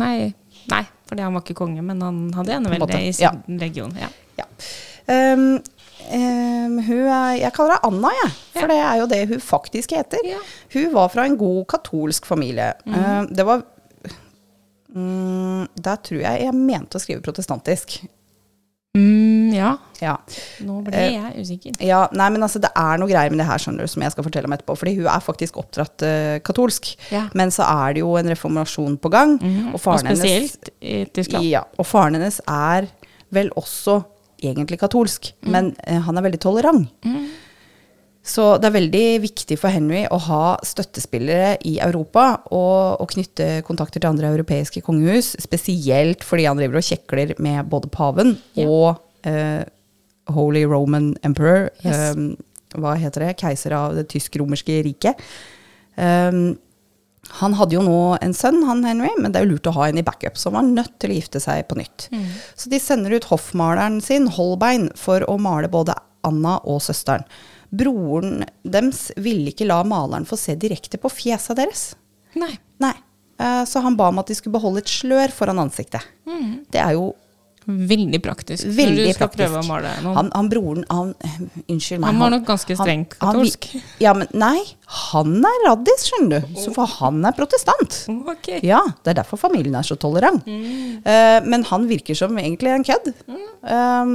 [0.00, 0.32] Nei,
[0.68, 3.30] nei fordi han var ikke konge, men han hadde enevelde enevelde i ja.
[3.60, 3.92] region.
[4.00, 4.08] Ja.
[4.36, 4.44] Ja.
[5.34, 5.60] Um,
[6.06, 8.34] um, hun er, jeg kaller henne Anna, jeg.
[8.56, 10.26] For det er jo det hun faktisk heter.
[10.26, 10.42] Ja.
[10.74, 12.72] Hun var fra en god katolsk familie.
[12.86, 13.64] Uh, det var
[14.94, 18.00] um, Der tror jeg jeg mente å skrive protestantisk.
[18.96, 19.74] Mm, ja.
[20.00, 20.14] Ja.
[20.64, 21.76] Nå ble Eh, jeg usikker.
[21.84, 24.14] Ja, nei, men altså, det er noe greier med det her, skjønner du, som jeg
[24.14, 24.76] skal fortelle om etterpå.
[24.80, 26.94] Fordi hun er faktisk oppdratt uh, katolsk.
[27.12, 27.26] Ja.
[27.36, 29.36] Men så er det jo en reformasjon på gang.
[29.36, 29.72] Mhm.
[29.72, 31.48] Og Og faren hennes spesielt i Tyskland.
[31.50, 32.88] Ja, og faren hennes er
[33.36, 34.00] vel også
[34.42, 36.88] egentlig katolsk, men eh, han er veldig tolerant.
[37.06, 37.26] Mm.
[38.26, 43.60] Så det er veldig viktig for Henry å ha støttespillere i Europa og, og knytte
[43.68, 48.66] kontakter til andre europeiske kongehus, spesielt fordi han driver og kjekler med både paven Ja.
[48.66, 49.62] og eh,
[50.34, 51.94] Holy Roman Emperor, Yes.
[52.16, 55.22] eh, hva heter det, keiser av det tysk-romerske riket.
[55.96, 56.58] Um,
[57.30, 59.88] han hadde jo nå en sønn, han Henry, men det er jo lurt å ha
[59.88, 62.08] en i backup, så han var nødt til å gifte seg på nytt.
[62.12, 62.26] Mm.
[62.56, 67.26] Så de sender ut hoffmaleren sin, Holbein, for å male både Anna og søsteren.
[67.76, 71.90] Broren deres ville ikke la maleren få se direkte på fjesa deres.
[72.38, 72.54] Nei.
[72.82, 72.94] Nei.
[73.40, 76.06] Eh, Så han ba om at de skulle beholde et slør foran ansiktet.
[76.26, 76.64] Mm.
[76.72, 77.10] Det er jo
[77.66, 79.40] Veldig praktisk Veldig når du skal praktisk.
[79.40, 80.16] prøve å male noen.
[80.18, 81.08] han, han broren han,
[81.66, 82.08] Unnskyld meg.
[82.12, 83.40] Han var nok ganske strengt han
[84.00, 84.60] ja, men nei.
[85.10, 86.54] Han er raddis, skjønner du.
[86.60, 87.96] Så for han er protestant.
[88.30, 88.48] Ok.
[88.64, 90.46] Ja, det er derfor familien er så tolerant.
[90.46, 93.10] Eh, men han virker som egentlig en kødd.
[93.66, 94.12] Um,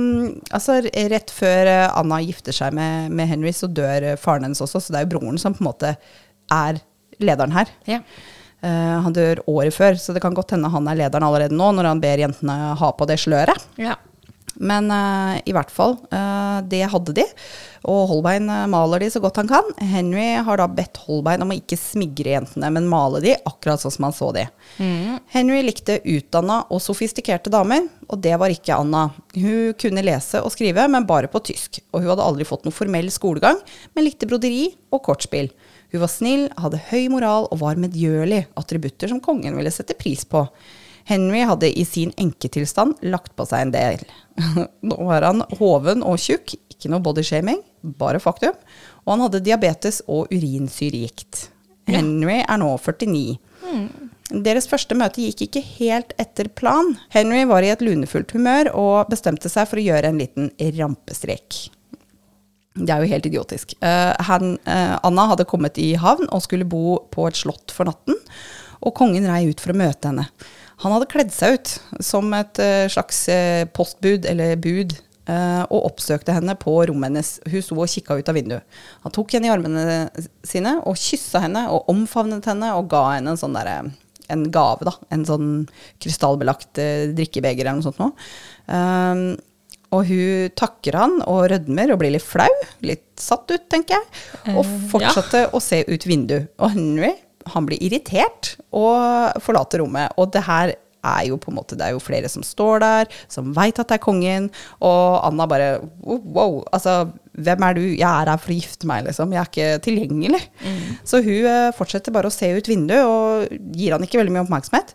[0.54, 0.80] altså,
[1.12, 4.80] rett før eh, Anna gifter seg med, med Henry, så dør eh, faren hennes også,
[4.80, 5.96] så det er jo broren som på en måte
[6.52, 6.82] er
[7.22, 7.72] lederen her.
[7.90, 8.02] Ja.
[8.62, 11.72] Eh, han dør året før, så det kan godt hende han er lederen allerede nå,
[11.74, 13.70] når han ber jentene ha på det sløret.
[13.82, 13.98] ja.
[14.62, 17.24] Men uh, i hvert fall, uh, det hadde de.
[17.90, 19.72] Og Holbein maler de så godt han kan.
[19.80, 23.96] Henry har da bedt Holbein om å ikke smigre jentene, men male de akkurat sånn
[23.96, 24.44] som han så de.
[25.34, 29.08] Henry likte utdanna og sofistikerte damer, og det var ikke Anna.
[29.34, 31.82] Hun kunne lese og skrive, men bare på tysk.
[31.90, 33.58] Og hun hadde aldri fått noe formell skolegang,
[33.96, 35.50] men likte broderi og kortspill.
[35.92, 40.24] Hun var snill, hadde høy moral og var medgjørlig, attributter som kongen ville sette pris
[40.24, 40.46] på.
[41.10, 44.04] Henry hadde i sin enketilstand lagt på seg en del.
[44.88, 48.56] Nå var han hoven og tjukk, ikke noe bodyshaming, bare faktum.
[49.04, 51.50] Og han hadde diabetes og urinsyregikt.
[51.92, 53.40] Henry er nå 49.
[54.32, 56.94] Deres første møte gikk ikke helt etter plan.
[57.12, 61.66] Henry var i et lunefullt humør og bestemte seg for å gjøre en liten rampestrek.
[62.72, 63.74] Det er jo helt idiotisk.
[63.84, 67.90] Eh, han, eh, Anna hadde kommet i havn og skulle bo på et slott for
[67.90, 68.16] natten,
[68.82, 70.30] og kongen rei ut for å møte henne.
[70.82, 73.26] Han hadde kledd seg ut som et eh, slags
[73.76, 75.00] postbud eller bud,
[75.32, 77.28] og oppsøkte henne på rommet hennes.
[77.48, 78.80] Hun sto og kikka ut av vinduet.
[79.06, 79.84] Han tok henne i armene
[80.44, 83.94] sine og kyssa henne og omfavnet henne og ga henne en sånn derre
[84.34, 84.96] en gave, da.
[85.14, 85.54] En sånn
[86.04, 86.82] krystallbelagt
[87.16, 89.38] drikkebeger eller noe sånt noe.
[89.92, 92.50] Og hun takker han og rødmer og blir litt flau.
[92.88, 94.56] Litt satt ut, tenker jeg.
[94.56, 95.52] Og fortsetter ja.
[95.52, 96.54] å se ut vinduet.
[96.62, 97.12] Og Henry
[97.50, 100.14] han blir irritert og forlater rommet.
[100.22, 103.14] Og det her er jo på en måte, det er jo flere som står der,
[103.32, 104.50] som veit at det er kongen.
[104.86, 105.72] Og Anna bare
[106.06, 107.82] wow, altså hvem er du?
[107.96, 109.32] Jeg er her for å gifte meg, liksom.
[109.32, 110.42] Jeg er ikke tilgjengelig.
[111.08, 114.44] Så hun eh, fortsetter bare å se ut vinduet og gir han ikke veldig mye
[114.44, 114.92] oppmerksomhet.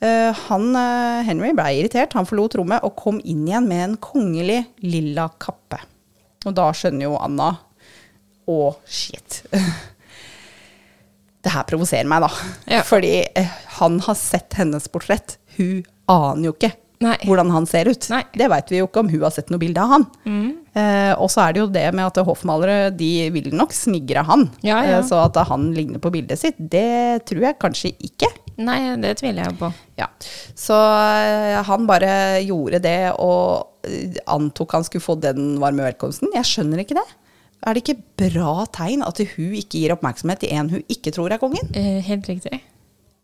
[0.00, 3.96] Eh, han, eh, Henry ble irritert, han forlot rommet og kom inn igjen med en
[4.00, 5.80] kongelig lilla kappe.
[6.46, 7.50] Og da skjønner jo Anna
[8.50, 9.42] Å, shit.
[11.44, 12.30] Det her provoserer meg, da.
[12.68, 12.80] Ja.
[12.86, 13.12] Fordi
[13.78, 15.36] han har sett hennes portrett.
[15.56, 16.72] Hun aner jo ikke
[17.04, 17.14] Nei.
[17.24, 18.08] hvordan han ser ut.
[18.12, 18.24] Nei.
[18.26, 18.34] Mm.
[18.42, 20.04] Det veit vi jo ikke om hun har sett noe bilde av han.
[20.70, 24.46] Eh, og så er det jo det med at hoffmalere de vil nok smigre han.
[24.62, 25.00] Ja, ja.
[25.00, 28.30] Eh, så at han ligner på bildet sitt, det tror jeg kanskje ikke.
[28.60, 29.70] Nei, det tviler jeg på.
[29.98, 30.06] Ja.
[30.58, 32.12] Så eh, han bare
[32.44, 36.30] gjorde det og eh, antok han skulle få den varme velkomsten.
[36.36, 37.06] Jeg skjønner ikke det.
[37.60, 41.32] Er det ikke bra tegn at hun ikke gir oppmerksomhet til en hun ikke tror
[41.34, 41.72] er kongen?
[41.76, 42.62] Eh, helt riktig.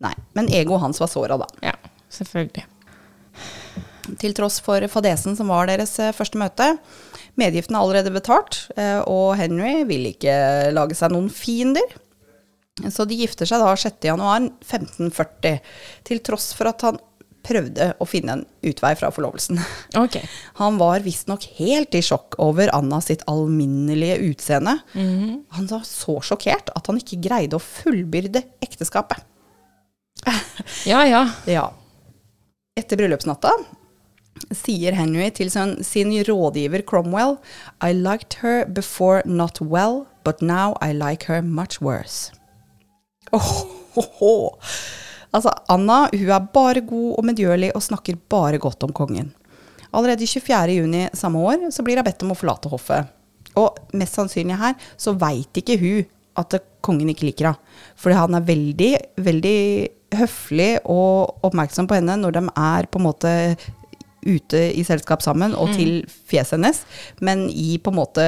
[0.04, 0.12] Nei.
[0.36, 1.48] Men egoet hans var såra, da.
[1.64, 1.76] Ja,
[2.12, 2.66] selvfølgelig.
[4.20, 6.74] Til tross for fadesen som var deres eh, første møte.
[7.36, 10.36] Medgiften er allerede betalt, eh, og Henry vil ikke
[10.72, 11.84] lage seg noen fiender.
[12.92, 15.60] Så de gifter seg da 6.1.1540,
[16.04, 16.98] til tross for at han
[17.46, 19.60] prøvde å finne en utvei fra forlovelsen.
[20.06, 20.26] Okay.
[20.58, 24.74] Han var visstnok helt i sjokk over Anna sitt alminnelige utseende.
[24.92, 29.22] Han var så sjokkert at han ikke greide å fullbyrde ekteskapet.
[30.88, 31.22] Ja, ja.
[31.48, 31.70] Ja.
[32.76, 33.52] Etter bryllupsnatta
[34.54, 37.36] sier Henry til sin, rådgiver Cromwell
[37.82, 42.32] I liked her before not well, but now I like her much worse.
[43.32, 44.50] Åh, åh, åh.
[45.34, 49.32] Altså, Anna hun er bare god og medgjørlig og snakker bare godt om kongen.
[49.92, 50.76] Allerede 24.
[50.76, 53.12] juni samme år så blir hun bedt om å forlate hoffet.
[53.56, 56.04] Og mest sannsynlig her så veit ikke hun
[56.36, 57.76] at kongen ikke liker henne.
[57.96, 58.92] Fordi han er veldig,
[59.24, 59.60] veldig
[60.16, 63.32] høflig og oppmerksom på henne når de er på en måte
[64.26, 66.82] ute i selskap sammen og til fjeset hennes.
[67.24, 68.26] Men i på en måte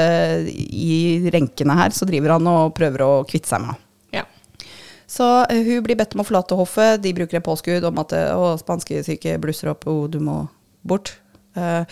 [0.49, 3.85] i renkene her så driver han og prøver å kvitte seg med henne.
[5.09, 7.01] Så eh, hun blir bedt om å forlate hoffet.
[7.03, 10.43] De bruker et påskudd om at eh, å, spanskesyke blusser opp, og du må
[10.87, 11.17] bort.
[11.59, 11.83] Uh,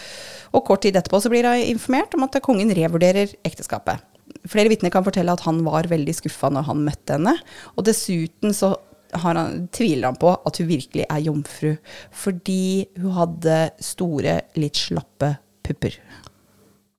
[0.54, 4.04] og kort tid etterpå så blir hun informert om at kongen revurderer ekteskapet.
[4.46, 7.32] Flere vitner kan fortelle at han var veldig skuffa når han møtte henne.
[7.74, 8.76] Og dessuten så
[9.22, 11.72] har han, tviler han på at hun virkelig er jomfru,
[12.14, 15.34] fordi hun hadde store, litt slappe
[15.66, 15.98] pupper.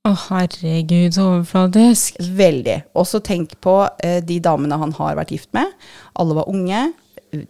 [0.07, 2.21] Å, herregud, så overfladisk.
[2.37, 2.77] Veldig.
[2.95, 5.73] Og så tenk på eh, de damene han har vært gift med.
[6.19, 6.85] Alle var unge,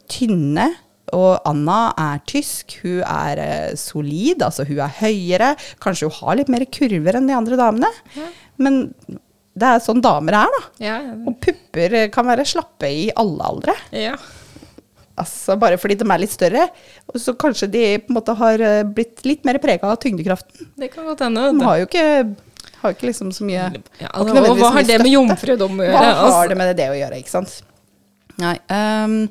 [0.10, 0.72] tynne.
[1.16, 2.80] Og Anna er tysk.
[2.82, 5.52] Hun er eh, solid, altså hun er høyere.
[5.84, 7.92] Kanskje hun har litt mer kurver enn de andre damene.
[8.58, 8.82] Men
[9.58, 10.64] det er sånn damer er, da.
[10.84, 10.98] Ja,
[11.30, 13.78] Og pupper eh, kan være slappe i alle aldre.
[13.94, 14.18] ja.
[15.18, 16.68] Altså Bare fordi de er litt større.
[17.10, 20.70] Og så kanskje de på en måte har eh, blitt litt mer prega av tyngdekraften.
[20.78, 21.48] Det kan godt hende.
[21.58, 22.08] De har jo ikke,
[22.84, 23.70] har ikke liksom så mye
[24.02, 26.44] Ja, og hva har det med jomfrudom å Hva har Altså?
[26.52, 27.58] det med det å gjøre, ikke sant?
[28.38, 28.54] Nei.
[28.70, 29.24] Um,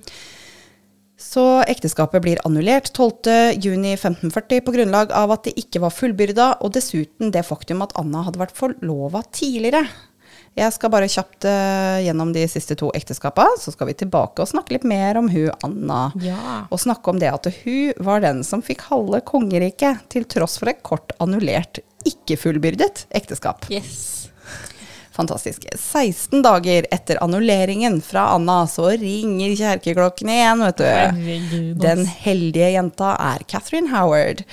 [1.26, 7.32] så ekteskapet blir annullert 12.6.1540 på grunnlag av at det ikke var fullbyrda, og dessuten
[7.34, 9.84] det faktum at Anna hadde vært forlova tidligere.
[10.56, 14.48] Jeg skal bare kjapt uh, gjennom de siste to ekteskapene, så skal vi tilbake og
[14.48, 16.06] snakke litt mer om hun Anna.
[16.24, 16.62] Ja.
[16.72, 20.72] Og snakke om det at hun var den som fikk halve kongeriket, til tross for
[20.72, 23.68] et kort annullert, ikke fullbyrdet ekteskap.
[23.68, 24.30] Yes.
[25.16, 25.64] Fantastisk.
[25.74, 31.78] 16 dager etter annulleringen fra Anna, så ringer kjerkeklokken igjen, vet du.
[31.84, 34.44] Den heldige jenta er Catherine Howard.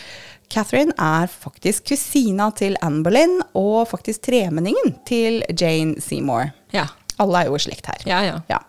[0.54, 6.52] Catherine er faktisk kusina til Anne Boleyn, og faktisk tremenningen til Jane Seymour.
[6.76, 6.86] Ja.
[7.22, 8.06] Alle er jo i slekt her.
[8.10, 8.38] Ja, ja.
[8.50, 8.60] Ja.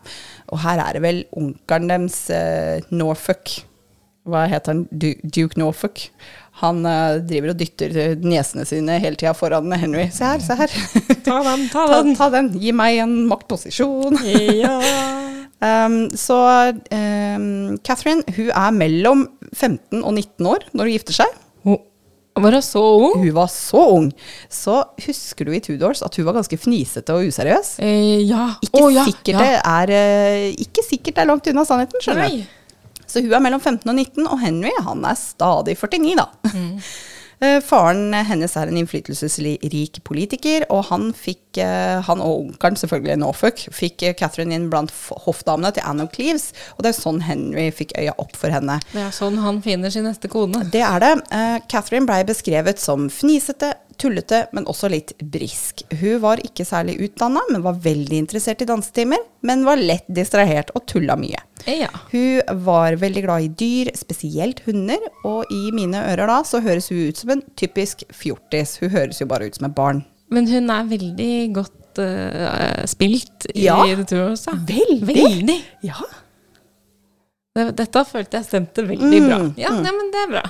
[0.52, 3.58] Og her er det vel onkelen deres, uh, Norfolk.
[4.24, 4.86] Hva heter han?
[4.88, 6.06] Du Duke Norfolk.
[6.62, 10.06] Han uh, driver og dytter niesene sine hele tida foran Henry.
[10.14, 10.72] Se her, se her.
[11.26, 12.16] Ta den, ta ta, den.
[12.16, 12.52] ta den.
[12.60, 14.20] Gi meg en maktposisjon.
[14.64, 14.78] Ja.
[15.64, 16.36] Um, så
[16.92, 19.22] um, Catherine hun er mellom
[19.54, 21.38] 15 og 19 år når hun gifter seg.
[22.34, 23.20] Var hun så ung?
[23.22, 24.08] Hun var så ung.
[24.50, 27.76] Så husker du i Tudors at hun var ganske fnisete og useriøs?
[27.78, 28.48] Eh, ja.
[28.64, 29.04] Ikke, oh, ja.
[29.06, 29.44] sikkert ja.
[29.44, 32.42] det er, eh, ikke sikkert det er langt unna sannheten, skjønner du.
[33.06, 36.26] Så hun er mellom 15 og 19, og Henry han er stadig 49, da.
[36.50, 36.94] Eh,
[37.64, 43.64] Faren hennes er en innflytelsesrik politiker, og han fikk, eh, han og onkelen selvfølgelig Norfolk,
[43.74, 44.92] fikk eh, Catherine inn blant
[45.26, 48.78] hoffdamene til Anne of Cleves, og det er sånn Henry fikk øya opp for henne.
[48.92, 50.64] Det er sånn han finner sin neste kone.
[50.72, 51.12] Det er det.
[51.34, 55.82] Eh, Catherine blei beskrevet som fnisete, tullete, men også litt brisk.
[56.00, 60.72] Hun var ikke særlig utdanna, men var veldig interessert i dansetimer, men var lett distrahert
[60.74, 61.40] og tulla mye.
[61.70, 61.90] Ja.
[62.12, 66.90] Hun var veldig glad i dyr, spesielt hunder, og i mine ører da så høres
[66.92, 68.76] hun ut som en typisk fjortis.
[68.82, 70.04] Hun høres jo bare ut som et barn.
[70.34, 73.78] Men hun er veldig godt uh, spilt i Ja.
[74.04, 75.00] Two of Veldig.
[75.14, 75.58] Veldig.
[75.86, 76.00] Ja.
[77.54, 79.36] Dette følte jeg stemte veldig bra.
[79.38, 80.42] Mm, Ja, nei, men det er bra.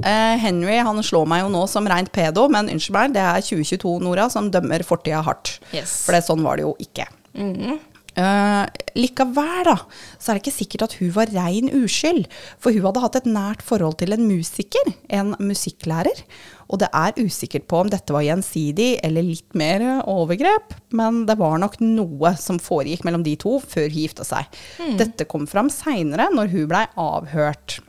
[0.00, 3.44] Eh, Henry han slår meg jo nå som rent pedo, men unnskyld meg, det er
[3.44, 5.58] 2022, Nora, som dømmer fortida hardt.
[5.74, 6.00] Yes.
[6.06, 7.08] For det, sånn var det jo ikke.
[8.18, 8.64] Eh,
[8.98, 9.76] likevel, da,
[10.18, 12.26] så er det ikke sikkert at hun var rein uskyld.
[12.60, 16.24] For hun hadde hatt et nært forhold til en musiker, en musikklærer.
[16.70, 21.34] Og det er usikkert på om dette var gjensidig eller litt mer overgrep, men det
[21.40, 24.46] var nok noe som foregikk mellom de to før hun gifta seg.
[25.00, 27.80] Dette kom fram seinere, når hun blei avhørt.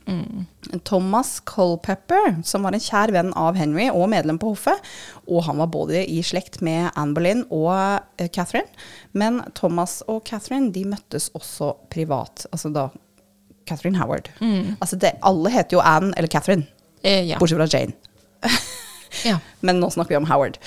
[0.83, 4.81] Thomas Culpepper, som var en kjær venn av Henry og medlem på hoffet,
[5.29, 7.71] og han var både i slekt med Anne Boleyn og
[8.17, 8.69] eh, Catherine,
[9.17, 12.45] men Thomas og Catherine de møttes også privat.
[12.51, 12.87] Altså da
[13.69, 14.29] Catherine Howard.
[14.81, 16.65] Altså det, alle heter jo Anne eller Catherine,
[17.01, 17.37] Eh, ja.
[17.41, 17.95] bortsett fra Jane.
[19.29, 19.37] ja.
[19.65, 20.57] Men nå snakker vi om Howard.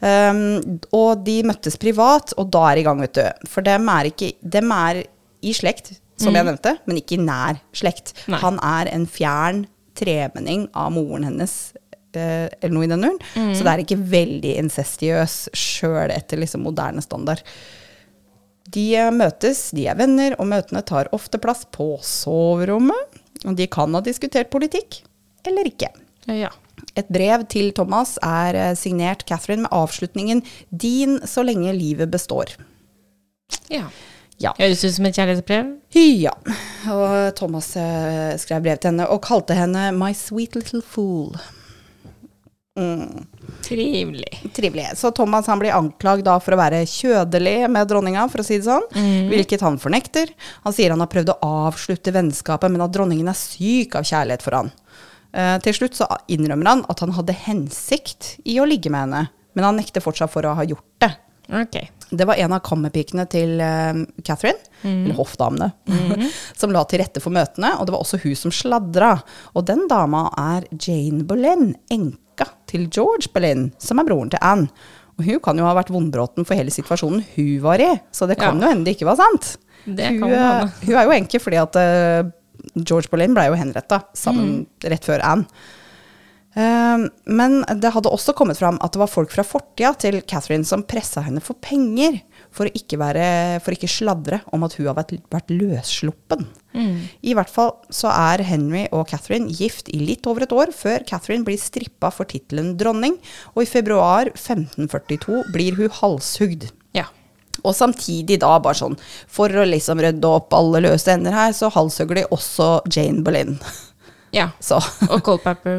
[0.00, 3.48] Um, og de møttes privat, og da er de i gang, vet du.
[3.50, 5.04] For dem er, ikke, dem er
[5.42, 8.14] i slekt, som jeg nevnte, men ikke i nær slekt.
[8.30, 8.40] Nei.
[8.42, 9.64] Han er en fjern
[9.98, 11.74] tremenning av moren hennes,
[12.14, 13.20] eh, eller noe i den duren.
[13.56, 17.42] Så det er ikke veldig incestiøs sjøl etter liksom moderne standard.
[18.72, 23.20] De eh, møtes, de er venner, og møtene tar ofte plass på soverommet.
[23.42, 25.02] Og de kan ha diskutert politikk,
[25.48, 25.90] eller ikke.
[26.30, 26.52] ja.
[26.96, 32.56] Et brev til Thomas er eh, signert Catherine med avslutningen 'Din så lenge livet består'.
[33.70, 33.88] ja.
[34.42, 34.50] Ja.
[34.58, 35.68] Høres ut som et kjærlighetsbrev.
[35.94, 36.32] Ja.
[36.90, 41.38] Og Thomas eh, skrev brev til henne og kalte henne 'My sweet little fool'.
[42.78, 43.26] Mm,
[43.62, 44.50] Trivelig.
[44.54, 44.86] trivelig.
[44.96, 48.56] Så Thomas han blir anklagd da for å være kjødelig med dronninga, for å si
[48.58, 48.86] det sånn.
[49.28, 50.32] Hvilket han fornekter.
[50.64, 54.42] Han sier han har prøvd å avslutte vennskapet, men at dronningen er syk av kjærlighet
[54.42, 54.72] for han.
[55.32, 59.22] Eh, til slutt så innrømmer han at han hadde hensikt i å ligge med henne,
[59.56, 61.12] men han nekter fortsatt for å ha gjort det.
[61.52, 61.88] Okay.
[62.12, 65.70] Det var en av kammerpikene til eh, Catherine, eller hoffdamene,
[66.60, 69.14] som la til rette for møtene, og det var også hun som sladra.
[69.56, 74.68] Og den dama er Jane Boleyn, enka til George Boleyn, som er broren til Anne.
[75.18, 78.38] Og hun kan jo ha vært vondbråten for hele situasjonen hun var i, så det
[78.40, 78.64] kan Ja.
[78.64, 79.56] jo hende det ikke var sant.
[79.84, 80.70] Det hun, kan det eh, hende.
[80.86, 82.30] hun er jo enke fordi at eh,
[82.74, 85.48] George Boleyn ble jo henretta sammen rett før Anne.
[86.52, 90.68] Eh, men det hadde også kommet fram at det var folk fra fortida til Catherine
[90.68, 92.18] som pressa henne for penger
[92.52, 96.44] for å ikke, være, for å ikke sladre om at hun har vært, vært løssluppen.
[97.24, 101.04] I hvert fall så er Henry og Catherine gift i litt over et år før
[101.08, 103.18] Catherine blir strippa for tittelen dronning,
[103.56, 106.68] og i februar 1542 blir hun halshugd.
[106.96, 107.08] Ja.
[107.62, 108.96] Og samtidig da, bare sånn,
[109.30, 113.58] for å liksom rydde opp alle løse ender her, så halshugger de også Jane Boleyn.
[114.32, 114.48] ja.
[114.60, 115.78] Så Og Coldpepper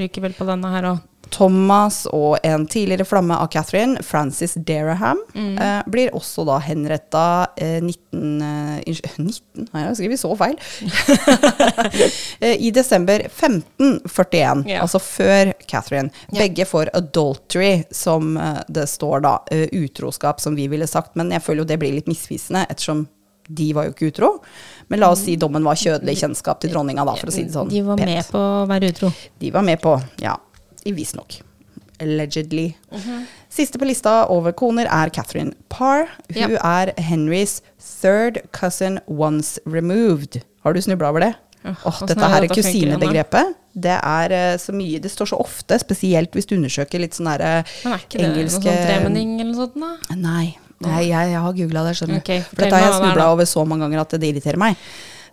[0.00, 1.04] ryker vel på denne her òg.
[1.28, 5.58] Thomas og en tidligere flamme av Catherine, Frances Deraham, Mm.
[5.60, 7.24] eh, blir også da henretta
[7.60, 8.40] eh, 19...
[8.40, 9.28] Eh, 19?
[9.74, 10.56] Nei, jeg har skrevet så feil.
[12.40, 14.82] eh, I desember 1541, yeah.
[14.82, 16.10] altså før Catherine.
[16.32, 16.46] Yeah.
[16.46, 19.34] Begge for adultery, som eh, det står da.
[19.52, 21.12] Eh, utroskap, som vi ville sagt.
[21.16, 23.04] Men jeg føler jo det blir litt misvisende, ettersom
[23.48, 24.30] de var jo ikke utro.
[24.92, 27.56] Men la oss si dommen var kjødelig kjennskap til dronninga, da, for å si det
[27.56, 27.72] sånn.
[27.72, 28.12] De var pent.
[28.12, 29.12] med på å være utro.
[29.40, 30.36] De var med på, ja,
[30.84, 31.40] visstnok.
[31.98, 32.68] Allegedly.
[33.50, 36.06] Siste på lista over koner er Catherine Parr.
[36.36, 40.42] Hun er Henrys third cousin once removed.
[40.62, 41.32] Har du snubla over det?
[41.64, 43.56] Ja, Åh, oh, dette er her kusinebegrepet.
[43.78, 47.28] Det er eh, så mye Det står så ofte, spesielt hvis du undersøker litt sånn
[47.30, 47.50] derre
[47.84, 49.76] Men er ikke det noe sånn tremenning eller noe sånt?
[49.82, 50.16] da?
[50.18, 50.46] Nei.
[50.84, 52.22] Nei jeg, jeg har googla det, skjønner du.
[52.22, 54.76] Okay, For dette har jeg snubla over så mange ganger at det irriterer meg.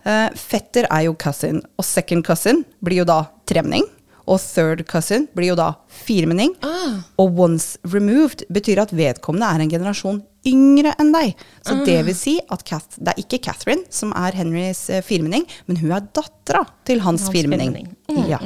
[0.06, 3.20] Uh, fetter er jo cousin, og second cousin blir jo da
[3.50, 3.86] tremning.
[4.26, 6.56] Og third cousin blir jo da firmenning.
[6.66, 11.36] Ah, Og once removed betyr at vedkommende er en generasjon yngre enn deg.
[11.66, 15.46] Så det vil si at Kath, det er ikke Catherine som er Henrys eh, firmenning,
[15.70, 17.86] men hun er dattera til hans, Hans firmenning.
[18.10, 18.30] firmenning.
[18.30, 18.42] Ja.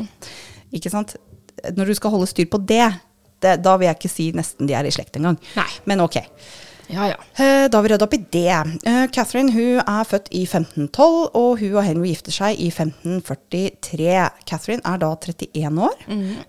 [0.76, 1.16] Ikke sant?
[1.76, 2.84] Når du skal holde styr på det,
[3.44, 5.40] det, da vil jeg ikke si nesten de er i slekt engang.
[5.56, 5.70] Nei.
[5.88, 6.20] Men ok.
[6.90, 7.18] Ja, ja.
[7.38, 8.80] Eh, Da har vi rydda opp i det.
[8.90, 14.30] Eh, Catherine hun er født i 1512, og hun og Henry gifter seg i 1543.
[14.50, 15.96] Catherine er da 31 år.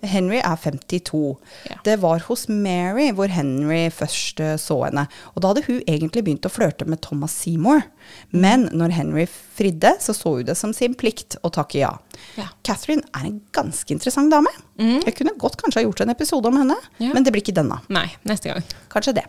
[0.06, 1.36] Henry er 52.
[1.68, 1.76] Ja.
[1.84, 5.06] Det var hos Mary hvor Henry først eh, så henne.
[5.34, 7.84] Og da hadde hun egentlig begynt å flørte med Thomas Seymour.
[8.32, 11.92] Men når Henry fridde, så så hun det som sin plikt å takke ja.
[12.36, 12.48] Ja.
[12.66, 14.50] Catherine er en ganske interessant dame.
[14.80, 17.76] Jeg kunne godt kanskje ha gjort en episode om henne, men det blir ikke denne.
[17.92, 18.64] Nei, neste gang.
[18.92, 19.26] Kanskje det.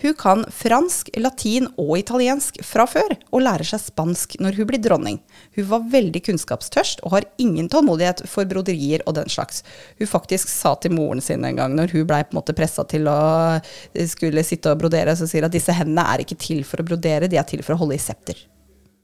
[0.00, 4.82] Hun kan fransk, latin og italiensk fra før, og lærer seg spansk når hun blir
[4.82, 5.18] dronning.
[5.58, 9.64] Hun var veldig kunnskapstørst og har ingen tålmodighet for broderier og den slags.
[9.98, 12.22] Hun faktisk sa til moren sin en gang, når hun blei
[12.54, 13.18] pressa til å
[13.58, 16.80] eh, skulle sitte og brodere, så sier hun at disse hendene er ikke til for
[16.80, 18.38] å brodere, de er til for å holde i septer.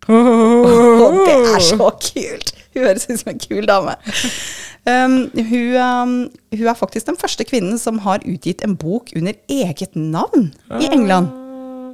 [0.10, 2.54] Og det er så kult!
[2.70, 3.96] Hun høres ut som en kul dame.
[4.88, 6.12] Um, hun, um,
[6.54, 10.88] hun er faktisk den første kvinnen som har utgitt en bok under eget navn i
[10.88, 11.34] England.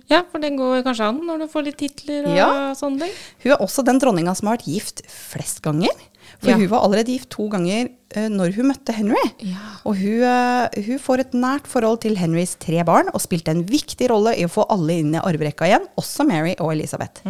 [0.09, 2.50] Ja, for det går kanskje an når du får litt titler og Ja.
[2.78, 3.14] sånne ting.
[3.42, 5.90] Hun er også den dronninga som har vært gift flest ganger.
[6.40, 6.57] For Ja.
[6.57, 9.22] hun var allerede gift to ganger uh, når hun møtte Henry.
[9.40, 9.57] Ja.
[9.84, 13.64] Og hun, uh, hun får et nært forhold til Henrys tre barn, og spilte en
[13.64, 17.22] viktig rolle i å få alle inn i arverekka igjen, også Mary og Elizabeth.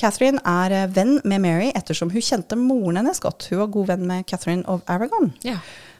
[0.00, 3.48] Catherine er eh, venn med Mary ettersom hun kjente moren hennes godt.
[3.50, 5.34] Hun var god venn med Catherine of Aragon.
[5.44, 5.58] Ja.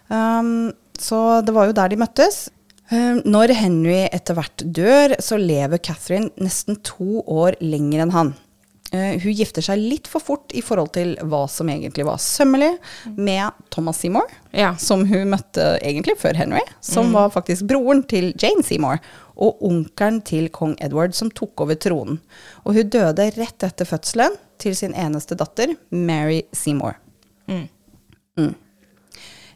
[0.09, 2.49] Um, så det var jo der de møttes.
[2.91, 8.33] Um, når Henry etter hvert dør, så lever Catherine nesten to år lenger enn han.
[8.91, 12.73] Uh, hun gifter seg litt for fort i forhold til hva som egentlig var sømmelig,
[13.15, 14.27] med Thomas Seymour,
[14.57, 14.73] Ja.
[14.83, 18.99] som hun møtte egentlig før Henry, som var faktisk broren til Jane Seymour,
[19.41, 22.19] og onkelen til kong Edward, som tok over tronen.
[22.67, 26.99] Og hun døde rett etter fødselen til sin eneste datter, Mary Seymour.
[27.47, 27.69] Mm.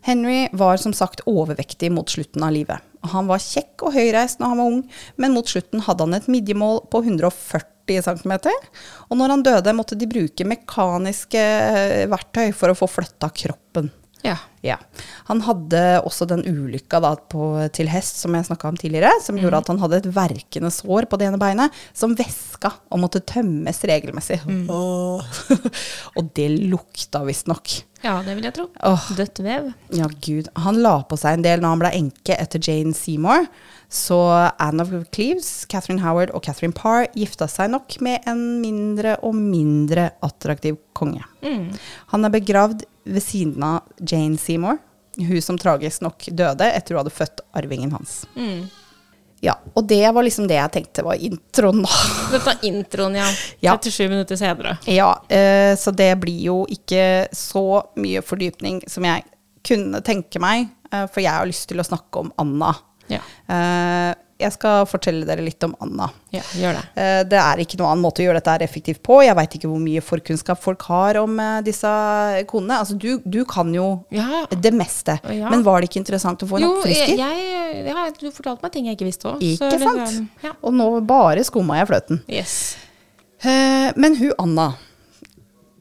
[0.04, 2.78] Henry var som sagt overvektig mot slutten av livet.
[3.12, 4.80] Han var kjekk og høyreist når han var ung,
[5.20, 8.32] men mot slutten hadde han et midjemål på 140 cm.
[9.10, 13.92] Og når han døde, måtte de bruke mekaniske eh, verktøy for å få flytta kroppen.
[14.24, 14.38] Ja.
[14.64, 14.78] Ja.
[15.28, 17.44] Han hadde også den ulykka da, på,
[17.76, 21.04] til hest som jeg snakka om tidligere, som gjorde at han hadde et verkende sår
[21.10, 24.40] på det ene beinet, som væska og måtte tømmes regelmessig.
[24.72, 25.36] Åh.
[26.16, 27.76] og det lukta visstnok.
[28.04, 28.66] Ja, det vil jeg tro.
[28.84, 29.06] Oh.
[29.16, 29.70] Dødt vev.
[29.96, 30.50] Ja, gud.
[30.66, 33.48] Han la på seg en del når han ble enke etter Jane Seymour.
[33.94, 34.18] Så
[34.60, 39.36] Anne of Cleves, Catherine Howard og Catherine Parr gifta seg nok med en mindre og
[39.38, 41.22] mindre attraktiv konge.
[42.12, 44.80] Han er begravd ved siden av Jane Seymour,
[45.20, 48.24] hun som tragisk nok døde etter hun hadde født arvingen hans.
[49.44, 51.82] Ja, og det var liksom det jeg tenkte var introen.
[51.84, 51.98] da.
[52.32, 53.26] Dette er introen, ja.
[53.64, 53.76] Ja.
[53.76, 54.78] 37 minutter senere.
[54.88, 57.66] Ja, eh, så det blir jo ikke så
[58.00, 59.26] mye fordypning som jeg
[59.64, 62.72] kunne tenke meg, eh, for jeg har lyst til å snakke om Anna.
[63.12, 63.20] Ja.
[63.48, 66.08] Eh, jeg skal fortelle dere litt om Anna.
[66.34, 66.82] ja, gjør det.
[67.00, 69.20] Eh, det er ikke noen annen måte å gjøre dette effektivt på.
[69.24, 71.86] Jeg veit ikke hvor mye forkunnskap folk har om eh, disse
[72.50, 72.80] konene.
[72.82, 74.44] Altså, du, du kan jo Ja.
[74.50, 75.48] det meste, Ja.
[75.50, 77.16] men var det ikke interessant å få en Jo, oppfrisker?
[77.16, 79.40] jeg, du fortalte meg ting jeg ikke visste òg.
[79.40, 80.28] Ikke sant?
[80.42, 80.52] Ja.
[80.62, 82.22] Og nå bare skumma jeg fløten.
[82.28, 82.76] Yes.
[83.44, 84.74] Men hun Anna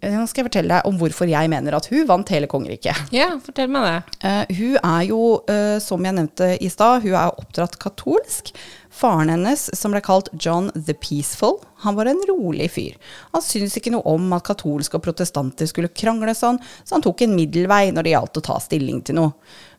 [0.04, 3.14] Nå skal jeg fortelle deg om hvorfor jeg mener at hun vant hele kongeriket.
[3.16, 3.98] Ja, fortell meg det.
[4.24, 8.52] Uh, hun er jo, uh, som jeg nevnte i stad, hun er oppdratt katolsk.
[8.94, 12.98] Faren hennes, som ble kalt John the Peaceful, han var en rolig fyr.
[13.34, 17.24] Han syntes ikke noe om at katolske og protestanter skulle krangle sånn, så han tok
[17.26, 19.34] en middelvei når det gjaldt å ta stilling til noe.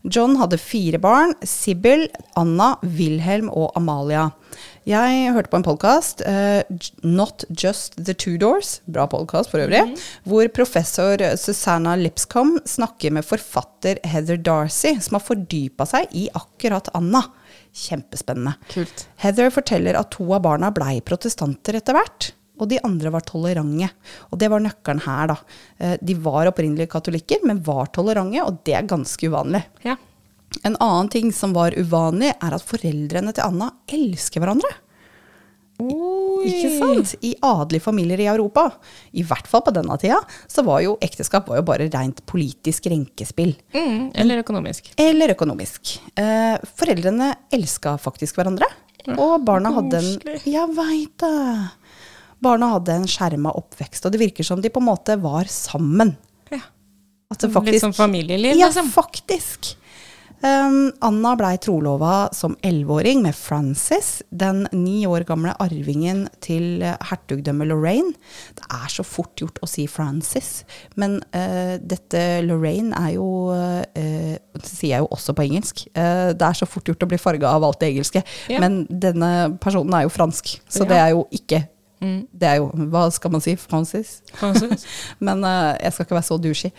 [0.05, 4.27] John hadde fire barn, Sibyl, Anna, Wilhelm og Amalia.
[4.85, 6.21] Jeg hørte på en podkast,
[7.09, 9.81] Not Just The Two Doors, bra podkast for øvrig,
[10.29, 16.93] hvor professor Susanna Lipscomb snakker med forfatter Heather Darcy, som har fordypa seg i akkurat
[17.01, 17.25] Anna.
[17.75, 18.59] Kjempespennende.
[18.75, 19.07] Kult.
[19.25, 22.29] Heather forteller at to av barna blei protestanter etter hvert,
[22.61, 23.89] og de andre var tolerante.
[24.31, 25.39] Og det var nøkkelen her, da.
[25.81, 29.65] Eh, De var opprinnelig katolikker, men var tolerante, og det er ganske uvanlig.
[29.89, 29.97] Ja.
[30.63, 34.71] En annen ting som var uvanlig, er at foreldrene til Anna elsker hverandre.
[35.83, 36.47] Oi.
[36.47, 37.15] Ikke sant?
[37.27, 38.69] I adelige familier i Europa,
[39.19, 42.87] i hvert fall på denne tida, så var jo ekteskap var jo bare rent politisk
[42.93, 43.57] renkespill.
[43.75, 44.93] Mm, eller økonomisk.
[45.01, 45.97] Eller økonomisk.
[46.15, 48.71] Eh, foreldrene elska faktisk hverandre,
[49.17, 50.37] og barna hadde en.
[50.47, 51.35] Jeg veit det!
[52.45, 56.15] Barna hadde en skjerma oppvekst, og det virker som de på en måte var sammen.
[56.53, 56.61] Ja.
[57.35, 58.93] Det Litt som familieliv, ja, liksom.
[58.95, 59.75] faktisk.
[60.45, 67.71] Um, Anna blei trolova som elleveåring med Francis, den ni år gamle arvingen til hertugdømmet
[67.71, 68.13] Lorraine.
[68.59, 70.67] Det er så fort gjort å si Francis,
[71.01, 75.87] men uh, dette Lorraine er jo uh, Det sier jeg jo også på engelsk.
[75.97, 78.61] Uh, det er så fort gjort å bli farga av alt det engelske, yeah.
[78.61, 80.91] men denne personen er jo fransk, så yeah.
[80.93, 81.65] det er jo ikke
[82.05, 82.19] Mm.
[82.31, 83.57] Det er jo Hva skal man si?
[83.61, 84.19] Francis?
[84.37, 84.85] Francis.
[85.25, 86.75] Men uh, jeg skal ikke være så douchey.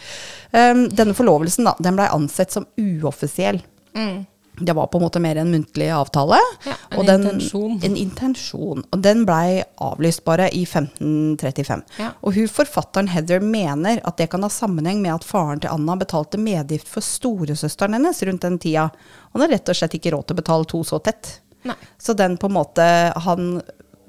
[0.53, 3.63] Um, denne forlovelsen da, den blei ansett som uoffisiell.
[3.97, 4.25] Mm.
[4.59, 6.37] Det var på en måte mer en muntlig avtale.
[6.65, 7.79] Ja, en og den, intensjon.
[7.83, 8.83] En intensjon.
[8.91, 11.83] Og den blei avlyst bare i 1535.
[11.99, 12.11] Ja.
[12.23, 15.97] Og hun forfatteren Heather mener at det kan ha sammenheng med at faren til Anna
[15.99, 18.87] betalte medgift for storesøsteren hennes rundt den tida.
[19.33, 21.39] Han har rett og slett ikke råd til å betale to så tett.
[21.65, 21.75] Nei.
[21.97, 22.83] Så den på en måte
[23.25, 23.55] Han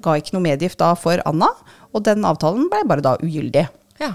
[0.07, 1.49] ga ikke noe medgift da for Anna,
[1.93, 3.67] og den avtalen ble bare da ugyldig.
[4.01, 4.13] Ja.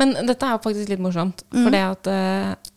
[0.00, 1.44] Men dette er jo faktisk litt morsomt.
[1.54, 1.60] Mm.
[1.60, 2.72] For det at uh,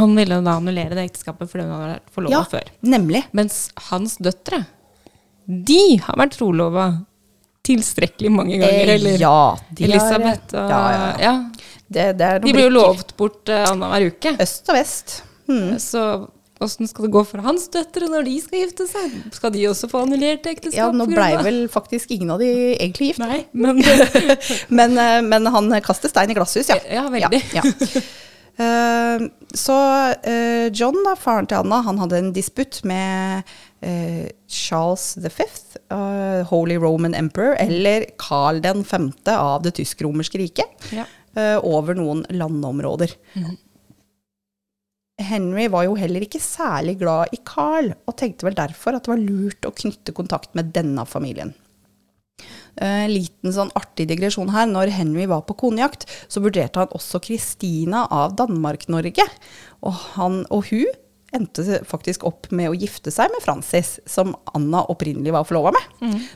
[0.00, 2.68] han ville da annullere det ekteskapet fordi hun hadde vært forlova Ja, før.
[2.84, 3.22] nemlig.
[3.36, 4.64] Mens hans døtre,
[5.46, 6.86] de har vært trolova
[7.66, 8.88] tilstrekkelig mange ganger.
[8.88, 9.36] Eh, eller ja,
[9.70, 11.34] de Elisabeth og ja, ja, ja.
[11.92, 14.34] Det, det De blir jo lovt bort uh, annenhver uke.
[14.42, 15.18] Øst og vest.
[15.50, 15.76] Mm.
[15.82, 16.02] Så
[16.64, 19.14] åssen skal det gå for hans døtre når de skal gifte seg?
[19.36, 20.78] Skal de også få annullert ekteskap?
[20.78, 23.22] Ja, nå blei vel faktisk ingen av de egentlig gift.
[23.22, 23.82] Nei, men
[24.82, 26.78] Men, eh, men han kaster stein i glasshus, ja.
[26.90, 27.42] Ja, veldig.
[27.54, 28.02] Ja, ja.
[28.52, 29.74] Uh, så
[30.26, 33.48] uh, John, da, faren til Anna, han hadde en disputt med
[33.84, 35.46] uh, Charles V,
[35.88, 41.06] eh, Holy Roman Emperor, eller Carl den femte av det tysk-romerske riket, ja.
[41.64, 43.14] over noen landområder.
[45.20, 49.12] Henry var jo heller ikke særlig glad i Carl, og tenkte vel derfor at det
[49.12, 51.52] var lurt å knytte kontakt med denne familien.
[52.80, 54.64] En liten sånn artig digresjon her.
[54.70, 59.26] Når Henry var på konejakt, så vurderte han også Kristina av Danmark-Norge.
[59.84, 60.00] Og,
[60.48, 60.88] og hun
[61.32, 65.88] endte faktisk opp med å gifte seg med Francis, som Anna opprinnelig var forlova med.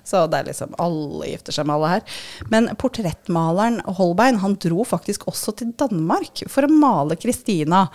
[0.06, 2.18] Så det er liksom alle gifter seg med alle her.
[2.52, 7.86] Men portrettmaleren Holbein han dro faktisk også til Danmark for å male Kristina.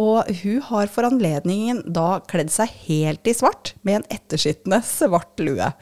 [0.00, 5.40] Og hun har for anledningen da kledd seg helt i svart med en ettersittende svart
[5.44, 5.72] lue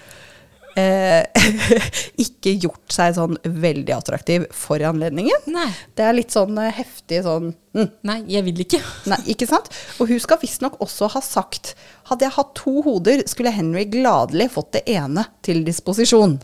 [0.80, 1.24] eh,
[2.24, 5.46] ikke gjort seg sånn veldig attraktiv for anledningen.
[5.54, 5.68] Nei.
[5.96, 8.80] Det er litt sånn eh, heftig sånn mm, Nei, jeg vil ikke.
[9.12, 9.70] Nei, ikke sant?
[9.98, 11.74] Og hun skal visstnok også ha sagt
[12.10, 16.38] Hadde jeg hatt to hoder, skulle Henry gladelig fått det ene til disposisjon.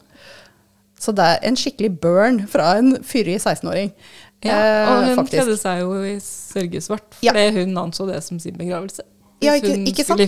[1.00, 3.94] Så det er en skikkelig burn fra en fyrig 16-åring.
[4.44, 7.32] Ja, eh, og hun eh, kledde seg jo i sørgesvart, Ja.
[7.32, 9.04] fordi hun anså det som sin begravelse.
[9.40, 10.20] Ja, ikke- ikke sant?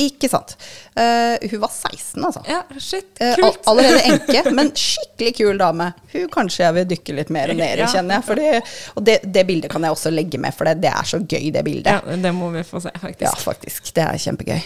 [0.00, 0.54] Ikke sant.
[0.96, 2.42] Uh, hun var 16, altså.
[2.48, 3.58] Ja, shit, kult.
[3.60, 5.90] Uh, allerede enke, men skikkelig kul dame.
[6.14, 7.86] Hun kanskje jeg vil dykke litt mer ned i, Ja.
[7.92, 8.24] kjenner jeg.
[8.30, 8.46] Fordi,
[8.96, 11.50] og det, det bildet kan jeg også legge med, for det, det er så gøy,
[11.52, 11.92] det bildet.
[11.92, 13.26] Ja, det må vi få se, faktisk.
[13.28, 13.92] Ja, faktisk.
[13.94, 14.62] Det er kjempegøy.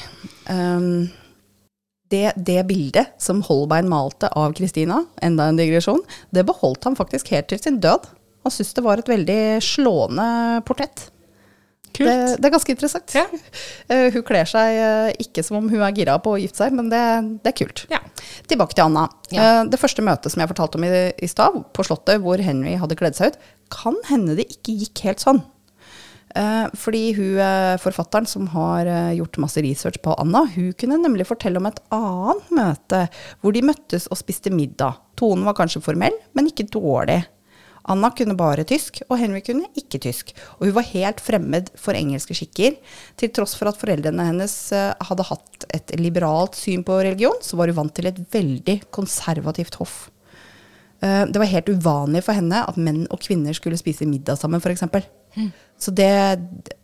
[0.50, 1.10] Um,
[2.10, 6.00] det, det bildet som Holbein malte av Kristina, enda en digresjon,
[6.34, 8.06] det beholdt han faktisk helt til sin død.
[8.42, 10.26] Han syntes det var et veldig slående
[10.66, 11.08] portrett.
[11.96, 12.06] Kult.
[12.06, 13.14] Det, det er ganske interessant.
[13.16, 13.26] Ja.
[13.90, 16.74] Uh, hun kler seg uh, ikke som om hun er gira på å gifte seg,
[16.76, 17.02] men det,
[17.44, 17.84] det er kult.
[17.92, 18.02] Ja.
[18.50, 19.06] Tilbake til Anna.
[19.34, 19.60] Ja.
[19.60, 22.76] Uh, Det første møtet som jeg fortalte om i, i stad, på Slottet, hvor Henry
[22.80, 23.40] hadde kledd seg ut,
[23.74, 25.42] kan hende det ikke gikk helt sånn.
[26.38, 27.40] Eh, Fordi hun,
[27.82, 28.86] forfatteren som har
[29.16, 33.00] gjort masse research på Anna, hun kunne nemlig fortelle om et annet møte
[33.42, 35.00] hvor de møttes og spiste middag.
[35.18, 37.18] Tonen var kanskje formell, men ikke dårlig.
[37.88, 40.34] Anna kunne bare tysk, og Henry kunne ikke tysk.
[40.58, 42.76] Og hun var helt fremmed for engelske skikker.
[43.20, 47.56] Til tross for at foreldrene hennes eh, hadde hatt et liberalt syn på religion, så
[47.56, 50.10] var hun vant til et veldig konservativt hoff.
[51.00, 54.60] Eh, Det var helt uvanlig for henne at menn og kvinner skulle spise middag sammen,
[54.60, 54.84] f.eks.
[55.80, 56.10] Så det,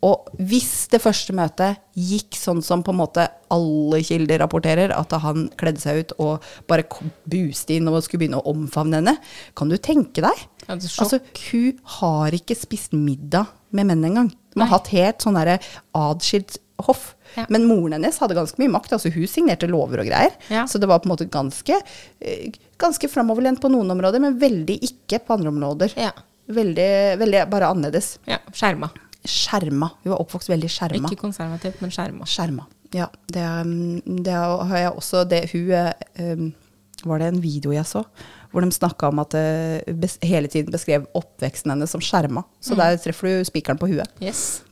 [0.06, 5.12] og hvis det første møtet gikk sånn som på en måte alle kilder rapporterer, at
[5.20, 6.86] han kledde seg ut og bare
[7.28, 9.18] buste inn og skulle begynne å omfavne henne,
[9.58, 10.44] kan du tenke deg?
[10.64, 10.78] Ja.
[10.78, 11.20] Altså,
[11.50, 14.30] hun har ikke spist middag med menn engang.
[14.54, 15.58] Hun har hatt helt sånn derre
[15.96, 17.10] adskilt hoff.
[17.36, 17.44] Ja.
[17.52, 18.94] Men moren hennes hadde ganske mye makt.
[18.96, 20.32] altså Hun signerte lover og greier.
[20.52, 20.64] Ja.
[20.68, 21.82] Så det var på en måte ganske,
[22.20, 22.48] eh,
[22.80, 25.96] ganske framoverlent på noen områder, men veldig ikke på andre områder.
[26.00, 26.12] Ja.
[26.46, 28.16] Veldig, veldig bare annerledes.
[28.30, 28.38] ja.
[28.54, 28.90] Skjerma.
[29.26, 29.90] Skjerma.
[30.04, 31.08] Hun var oppvokst veldig skjerma.
[31.10, 32.26] Ikke konservativt, men skjerma.
[32.30, 32.66] Skjerma.
[32.94, 36.52] Ja, det, um, det har jeg også det, Hun eh, um,
[37.02, 38.04] Var det en video jeg så?
[38.52, 42.44] Hvor de snakka om at eh, hele tiden beskrev oppveksten hennes som skjerma.
[42.62, 44.08] Så der treffer du spikeren på huet.
[44.22, 44.62] Yes.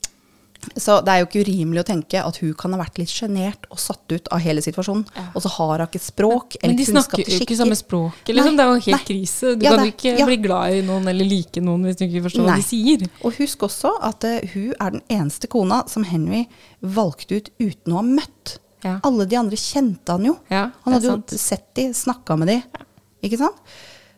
[0.76, 3.68] Så det er jo ikke urimelig å tenke at hun kan ha vært litt sjenert
[3.70, 5.04] og satt ut av hele situasjonen.
[5.16, 5.26] Ja.
[5.34, 8.20] Og så har hun ikke språk Men eller de snakker jo ikke samme språk.
[8.28, 8.58] Liksom.
[8.58, 9.04] Det er jo helt nei.
[9.10, 9.54] krise.
[9.54, 10.26] Du Ja, kan jo ikke ja.
[10.28, 13.06] bli glad i noen eller like noen hvis du ikke forstår hva de sier.
[13.22, 16.44] Og husk også at uh, hun er den eneste kona som Henry
[16.80, 18.58] valgte ut uten å ha møtt.
[18.84, 20.34] Alle de andre kjente han jo.
[20.50, 21.36] Han hadde jo sant.
[21.40, 22.58] sett de, snakka med de.
[23.24, 23.60] Ikke sant?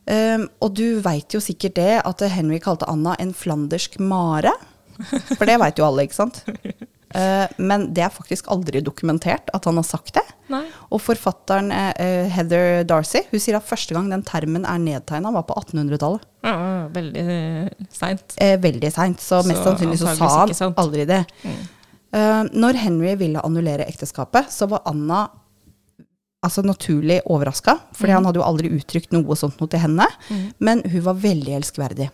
[0.07, 4.53] Um, og du veit jo sikkert det at Henry kalte Anna en flandersk mare.
[5.38, 6.42] For det veit jo alle, ikke sant?
[7.14, 10.24] Eh, men det er faktisk aldri dokumentert at han har sagt det.
[10.53, 10.64] Nei.
[10.92, 15.32] Og forfatteren eh, eh, Heather Darcy hun sier at første gang den termen er nedtegna,
[15.34, 16.26] var på 1800-tallet.
[16.47, 16.57] Ja,
[16.92, 17.24] veldig
[17.94, 18.36] seint.
[18.66, 21.24] Veldig seint, så mest Så sannsynlig så sa han aldri det.
[21.47, 21.64] Mm.
[22.62, 25.24] når Henry ville annullere ekteskapet, så var Anna
[26.47, 30.07] altså naturlig overraska, fordi han hadde jo aldri uttrykt noe sånt noe til henne.
[30.62, 32.07] Men hun var veldig elskverdig.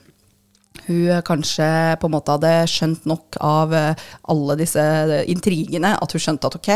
[0.86, 1.66] Hun eh, kanskje
[2.00, 6.48] på en måte hadde skjønt nok av eh, alle disse eh, intrigene at hun skjønte
[6.48, 6.70] at ok,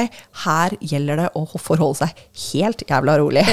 [0.44, 3.47] her gjelder det å forholde seg helt jævla rolig.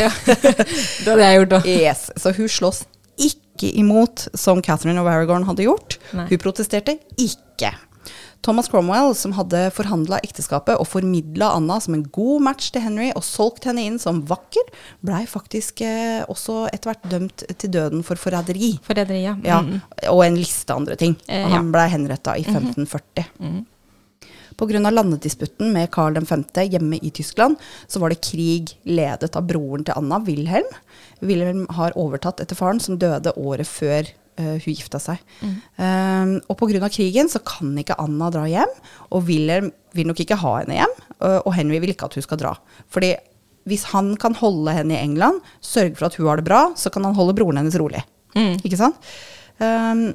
[1.03, 1.71] Det hadde jeg gjort òg.
[1.71, 2.83] Yes, Så hun slåss
[3.23, 5.97] ikke imot, som Catherine of Aragorn hadde gjort.
[6.17, 6.27] Nei.
[6.31, 7.73] Hun protesterte ikke.
[8.43, 13.09] Thomas Cromwell, som hadde forhandla ekteskapet og formidla Anna som en god match til Henry
[13.15, 14.67] og solgt henne inn som vakker,
[15.05, 18.73] blei faktisk eh, også etter hvert dømt til døden for forræderi.
[18.83, 19.79] Forræderi, Ja, Mm.
[20.11, 21.15] og en liste andre ting.
[21.29, 21.71] Eh, Han ja.
[21.71, 23.65] blei henretta i 1540.
[24.57, 24.79] Pga.
[24.91, 26.43] landedisputten med Karl 5.
[26.69, 27.55] hjemme i Tyskland,
[27.87, 30.67] så var det krig ledet av broren til Anna, Wilhelm.
[31.21, 34.03] Wilhelm har overtatt etter faren, som døde året før
[34.37, 35.21] eh, hun gifta seg.
[35.43, 36.89] Um, og pga.
[36.93, 38.73] krigen så kan ikke Anna dra hjem,
[39.11, 40.97] og Wilhelm vil nok ikke ha henne hjem.
[41.21, 42.55] øh, og Henry vil ikke at hun skal dra.
[42.89, 43.13] Fordi
[43.69, 46.89] hvis han kan holde henne i England, sørge for at hun har det bra, så
[46.89, 48.03] kan han holde broren hennes rolig.
[48.65, 48.97] Ikke sant?
[49.61, 50.13] Um,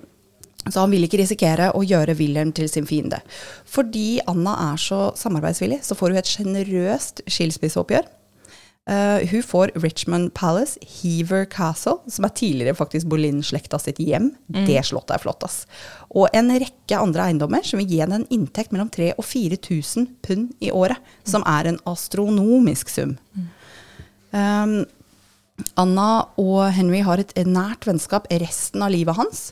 [0.68, 3.22] så han vil ikke risikere å gjøre Wilhelm til sin fiende.
[3.64, 8.08] Fordi Anna er så samarbeidsvillig, så får hun et sjenerøst skilsmisseoppgjør.
[8.88, 14.30] Eh, hun får Richmond Palace, Heaver Castle, som er tidligere faktisk Boleyn-slekta sitt hjem.
[14.48, 15.66] Det slottet er flott, ass.
[16.08, 20.06] Og en rekke andre eiendommer som vil gi henne en inntekt mellom 3000 og 4000
[20.24, 20.96] pund i året,
[21.28, 23.18] som er en astronomisk sum.
[24.32, 24.80] Um,
[25.76, 26.08] Anna
[26.40, 29.50] og Henry har et nært vennskap resten av livet hans.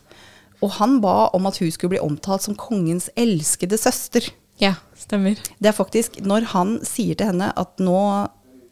[0.64, 4.30] Og han ba om at hun skulle bli omtalt som kongens elskede søster.
[4.62, 5.36] Ja, stemmer.
[5.60, 8.00] Det er faktisk når han sier til henne at nå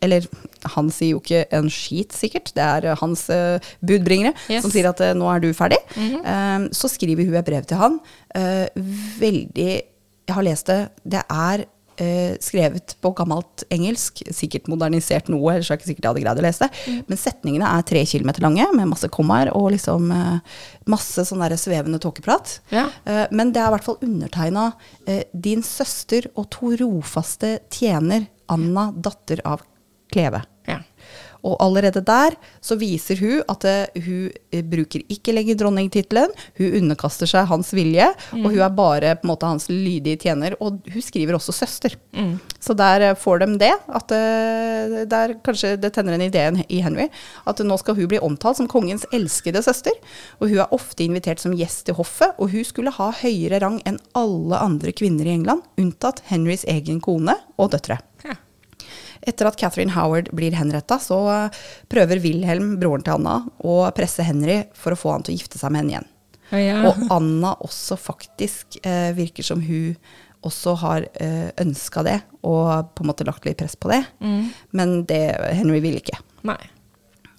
[0.05, 0.26] Eller
[0.76, 2.52] han sier jo ikke en skit, sikkert.
[2.57, 4.62] Det er eh, hans uh, budbringere Yes.
[4.64, 5.80] som sier at uh, nå er du ferdig.
[5.98, 8.00] Eh, så skriver hun et brev til han.
[9.20, 10.82] Veldig Jeg har lest det.
[11.05, 16.07] Det er Uh, skrevet på gammelt engelsk, sikkert modernisert noe, ellers er det ikke sikkert
[16.09, 16.94] jeg hadde greid å lese det.
[17.07, 20.57] Men setningene er tre kilometer lange, med masse kommaer og liksom uh,
[20.90, 22.57] masse sånn der svevende tåkeprat.
[22.74, 22.88] Ja.
[23.07, 24.64] Uh, Men det er i hvert fall undertegna
[25.07, 29.62] 'Din søster og to rofaste tjener Anna, datter av
[30.14, 30.44] Kleve'.
[30.70, 30.80] Ja.
[31.44, 36.76] Og allerede der så viser hun at eh, hun eh, bruker ikke lenger dronningtittelen, hun
[36.80, 38.06] underkaster seg hans vilje,
[38.38, 40.56] og hun er bare på en måte hans lydige tjener.
[40.64, 41.98] Og hun skriver også søster.
[42.64, 44.14] Så der eh, får de det, at
[45.10, 47.10] der kanskje det tenner en idé i Henry,
[47.48, 49.92] at nå skal hun bli omtalt som kongens elskede søster.
[50.40, 53.82] Og hun er ofte invitert som gjest til hoffet, og hun skulle ha høyere rang
[53.84, 58.00] enn alle andre kvinner i England, unntatt Henrys egen kone og døtre.
[59.25, 61.62] Etter at Catherine Howard blir henretta, så eh,
[61.93, 65.61] prøver Wilhelm, broren til Anna, å presse Henry for å få han til å gifte
[65.61, 66.11] seg med henne igjen.
[66.51, 66.77] Ja, ja.
[66.91, 69.97] Og Anna også faktisk eh, virker som hun
[70.45, 74.03] også har eh, ønska det, og på en måte lagt litt press på det.
[74.77, 75.25] Men det
[75.57, 76.20] Henry ville ikke.
[76.45, 76.61] Nei.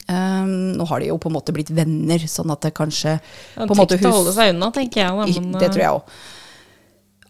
[0.05, 3.15] Um, nå har de jo på en måte blitt venner, sånn at det kanskje
[3.57, 5.15] Han trygt å holde seg unna, tenker jeg.
[5.17, 6.17] Da, men, Det tror jeg òg.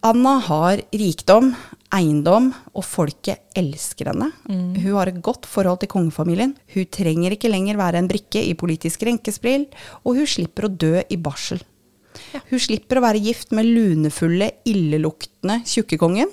[0.04, 1.54] Anna har rikdom,
[1.96, 4.30] eiendom, og folket elsker henne.
[4.48, 4.74] Mm.
[4.82, 6.56] Hun har et godt forhold til kongefamilien.
[6.74, 9.66] Hun trenger ikke lenger være en brikke i politisk renkespill,
[10.04, 11.62] og hun slipper å dø i barsel.
[12.50, 16.30] Hun slipper å være gift med lunefulle, illeluktende tjukkekongen.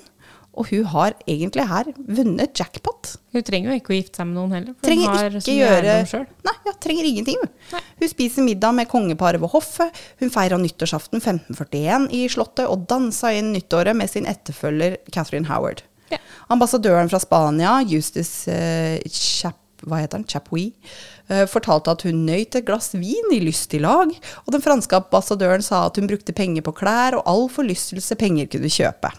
[0.54, 3.14] Og hun har egentlig her vunnet jackpot.
[3.34, 4.76] Hun trenger jo ikke å gifte seg med noen heller.
[4.76, 6.26] For Trenger hun har ikke gjøre.
[6.46, 7.40] Nei, ja, trenger ingenting.
[7.72, 7.80] Nei.
[8.02, 10.04] Hun spiser middag med kongeparet ved hoffet.
[10.22, 15.82] Hun feira nyttårsaften 1541 i Slottet og dansa inn nyttåret med sin etterfølger Catherine Howard.
[16.12, 16.20] Ja.
[16.52, 20.28] Ambassadøren fra Spania, Justus uh, Chap, hva heter han?
[20.30, 21.00] Chapuis,
[21.48, 24.10] fortalte at hun nøyt et glass vin i lystig lag,
[24.44, 28.50] og den franske ambassadøren sa at hun brukte penger på klær og all forlystelse penger
[28.52, 29.12] kunne kjøpe.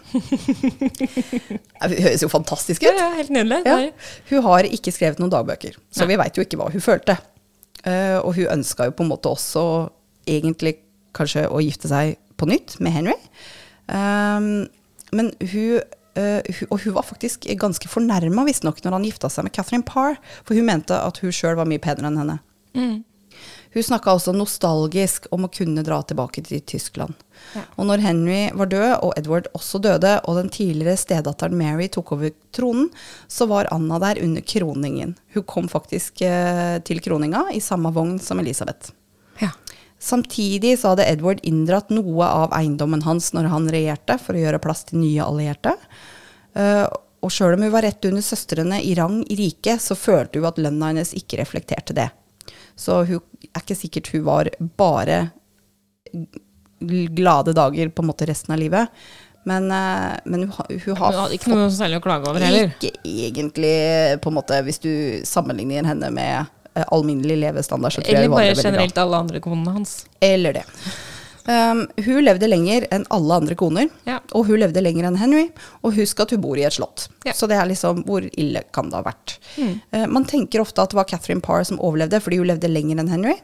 [1.90, 2.92] det høres jo fantastisk ut.
[2.94, 3.62] ja, helt nydelig.
[3.66, 3.78] Ja.
[4.30, 6.12] Hun har ikke skrevet noen dagbøker, så Nei.
[6.14, 7.18] vi veit jo ikke hva hun følte.
[7.86, 9.66] Eh, og hun ønska jo på en måte også
[10.26, 10.76] egentlig
[11.16, 13.16] kanskje å gifte seg på nytt med Henry.
[13.86, 14.66] Um,
[15.14, 15.80] men eh, hun
[16.16, 20.56] Og hun var faktisk ganske fornærma, visstnok, når han gifta seg med Catherine Parr, for
[20.56, 22.40] hun mente at hun sjøl var mye penere enn henne.
[22.76, 22.96] Mm.
[23.76, 27.12] Hun snakka også nostalgisk om å kunne dra tilbake til Tyskland.
[27.52, 27.66] Ja.
[27.76, 32.14] Og når Henry var død, og Edward også døde, og den tidligere stedatteren Mary tok
[32.16, 32.88] over tronen,
[33.28, 35.12] så var Anna der under kroningen.
[35.36, 38.94] Hun kom faktisk eh, til kroninga i samme vogn som Elisabeth.
[39.98, 44.60] Samtidig så hadde Edward inndratt noe av eiendommen hans når han regjerte, for å gjøre
[44.62, 45.72] plass til nye allierte.
[46.56, 46.84] Eh,
[47.24, 50.50] og sjøl om hun var rett under søstrene i rang i riket, så følte hun
[50.50, 52.10] at lønna hennes ikke reflekterte det.
[52.76, 55.30] Så hun er ikke sikkert hun var bare
[57.16, 58.92] glade dager på en måte resten av livet.
[59.46, 60.52] Men, eh, men hun,
[60.84, 62.72] hun har Hun hadde ikke noe særlig å klage over heller.
[62.74, 64.92] ikke egentlig, på en måte, hvis du
[65.24, 66.52] sammenligner henne med
[66.92, 70.04] alminnelig levestandard, så tror Eller bare jeg generelt alle andre konene hans.
[70.20, 70.64] Eller det.
[71.46, 74.18] Um, hun levde lenger enn alle andre koner, Ja.
[74.34, 75.44] og hun levde lenger enn Henry.
[75.84, 77.08] Og husk at hun bor i et slott.
[77.24, 77.32] Ja.
[77.32, 79.36] Så det er liksom, hvor ille kan det ha vært?
[79.56, 79.74] Mm.
[79.94, 82.98] Uh, man tenker ofte at det var Catherine Parr som overlevde, fordi hun levde lenger
[82.98, 83.36] enn Henry.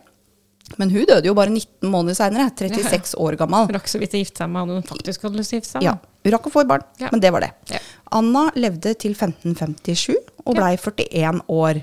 [0.79, 3.69] Men hun døde jo bare 19 måneder seinere, 36 år gammel.
[3.75, 5.73] Rakk så vidt å gifte seg med han hun faktisk hadde lyst til å gifte
[5.77, 5.97] seg Ja.
[6.25, 7.09] Hun rakk å få barn, Ja.
[7.13, 7.51] men det var det.
[7.71, 7.79] Ja.
[8.13, 10.15] Anna levde til 1557
[10.47, 11.83] og blei 41 år.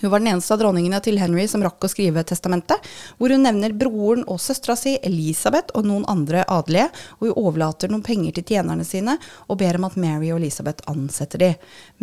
[0.00, 2.78] Hun var den eneste av dronningene til Henry som rakk å skrive testamentet,
[3.18, 6.86] hvor hun nevner broren og søstera si Elisabeth og noen andre adelige,
[7.18, 9.18] og hun overlater noen penger til tjenerne sine
[9.50, 11.50] og ber om at Mary og Elisabeth ansetter de.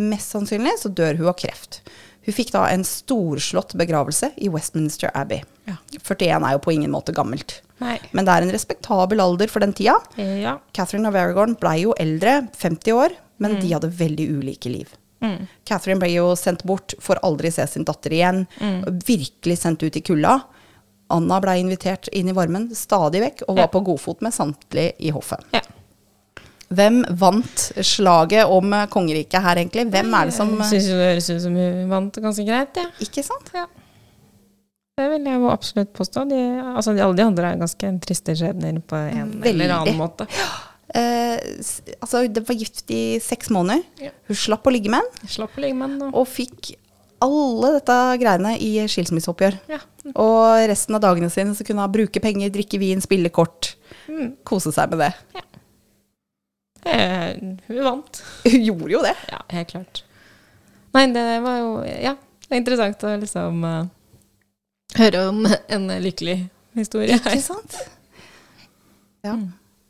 [0.04, 1.80] Mest sannsynlig så dør hun av kreft.
[2.28, 5.40] Hun fikk da en storslått begravelse i Westminster Abbey.
[5.66, 5.78] Ja.
[5.96, 7.62] 41 er jo på ingen måte gammelt.
[7.80, 7.96] Nei.
[8.12, 9.96] Men det er en respektabel alder for den tida.
[10.20, 10.58] Eh, Ja.
[10.76, 14.92] Catherine of Aragorn blei jo eldre, 50 år, men de hadde veldig ulike liv.
[15.20, 15.46] Mm.
[15.66, 18.44] Catherine ble jo sendt bort, får aldri se sin datter igjen.
[19.06, 20.36] Virkelig sendt ut i kulda.
[21.10, 23.72] Anna ble invitert inn i varmen stadig vekk, og var Ja.
[23.72, 25.40] på godfot med samtlige i hoffet.
[25.52, 25.60] ja.
[26.70, 29.86] Hvem vant slaget om kongeriket her, egentlig?
[29.90, 32.84] Hvem er det som Jeg syns det høres ut som hun vant ganske greit, ja.
[33.00, 33.48] Ikke sant?
[33.54, 33.64] Ja.
[34.98, 36.28] Det vil jeg jo absolutt påstå.
[36.28, 36.40] De,
[36.76, 39.48] altså, de, alle de andre er ganske triste skjebner på en Veldig.
[39.54, 40.26] eller annen måte.
[40.96, 41.36] Eh,
[42.00, 43.84] altså, det var gift i seks måneder.
[44.00, 44.12] Ja.
[44.28, 46.06] Hun slapp å ligge med en.
[46.08, 46.72] Og, og fikk
[47.24, 49.60] alle dette greiene i skilsmisseoppgjør.
[49.74, 49.82] ja.
[50.14, 53.74] Og resten av dagene sine så kunne hun bruke penger, drikke vin, spille kort.
[54.08, 54.38] Mm.
[54.46, 55.12] Kose seg med det.
[56.88, 57.34] Eh,
[57.66, 58.22] hun vant.
[58.46, 59.14] Hun gjorde jo det.
[59.28, 60.02] Ja, helt klart.
[60.96, 62.14] Nei, det var jo Ja,
[62.46, 63.90] det er interessant å liksom uh,
[64.96, 66.38] høre om en lykkelig
[66.78, 67.18] historie.
[67.18, 67.76] Ikke sant?
[69.26, 69.34] Ja.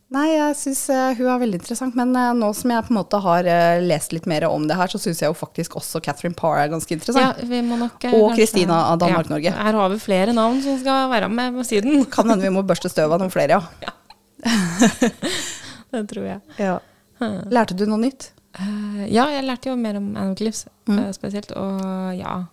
[0.08, 0.86] Nei, jeg syns
[1.18, 1.96] hun er veldig interessant.
[1.98, 4.76] Men eh, nå som jeg på en måte har eh, lest litt mer om det
[4.78, 7.42] her, så syns jeg jo faktisk også Catherine Parr er ganske Ja, interessant.
[7.50, 9.50] vi må nok, eh, Og Kristina av Danmark-Norge.
[9.52, 12.06] Ja, her har vi flere navn som skal være med på siden.
[12.14, 13.94] Kan hende vi må børste støv av noen flere, ja.
[15.92, 16.40] Det tror jeg.
[16.60, 16.78] ja.
[17.18, 17.40] Hmm.
[17.50, 18.30] Lærte du noe nytt?
[18.58, 20.98] Eh, ja, jeg lærte jo mer om Anoclips Mm.
[21.02, 21.82] eh, spesielt, og
[22.16, 22.46] ja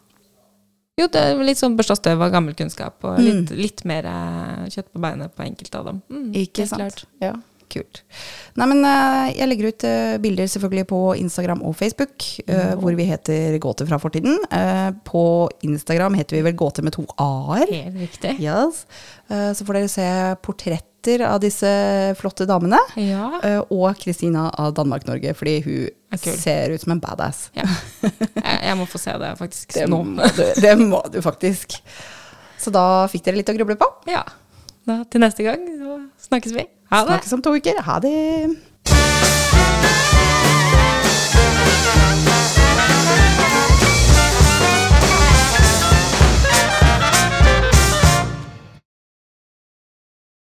[0.96, 4.64] Jo, det er litt sånn børsta støv av gammel kunnskap, og litt, litt mer eh,
[4.72, 6.00] kjøtt på beinet på enkelte av dem.
[6.08, 6.80] Mm, Ikke sant?
[6.80, 7.04] klart.
[7.20, 7.34] Ja,
[7.74, 8.00] kult.
[8.56, 12.80] Nei, men eh, jeg legger ut eh, bilder selvfølgelig på Instagram og Facebook, mm.
[12.80, 14.40] hvor vi heter Gåter fra fortiden.
[15.04, 15.26] På
[15.68, 17.68] Instagram heter vi vel Gåter med to a-er.
[17.76, 18.38] Helt riktig.
[18.40, 18.86] Yes.
[19.28, 20.10] Så får dere se
[21.06, 22.78] portretter av disse flotte damene.
[22.98, 23.40] Ja.
[23.44, 27.50] eh, og Kristina av Danmark-Norge, fordi hun Er ser ut som en badass.
[27.56, 27.64] ja.
[28.36, 30.04] Jeg, jeg må få se det faktisk Det nå.
[30.04, 31.78] må, du, det må du faktisk.
[32.60, 33.88] Så da fikk dere litt å gruble på.
[34.10, 34.24] Ja.
[34.86, 35.98] Da, til neste gang så
[36.28, 36.66] snakkes vi.
[36.92, 37.08] Ha det.
[37.16, 37.80] Snakkes om to uker.
[37.88, 38.14] Ha det.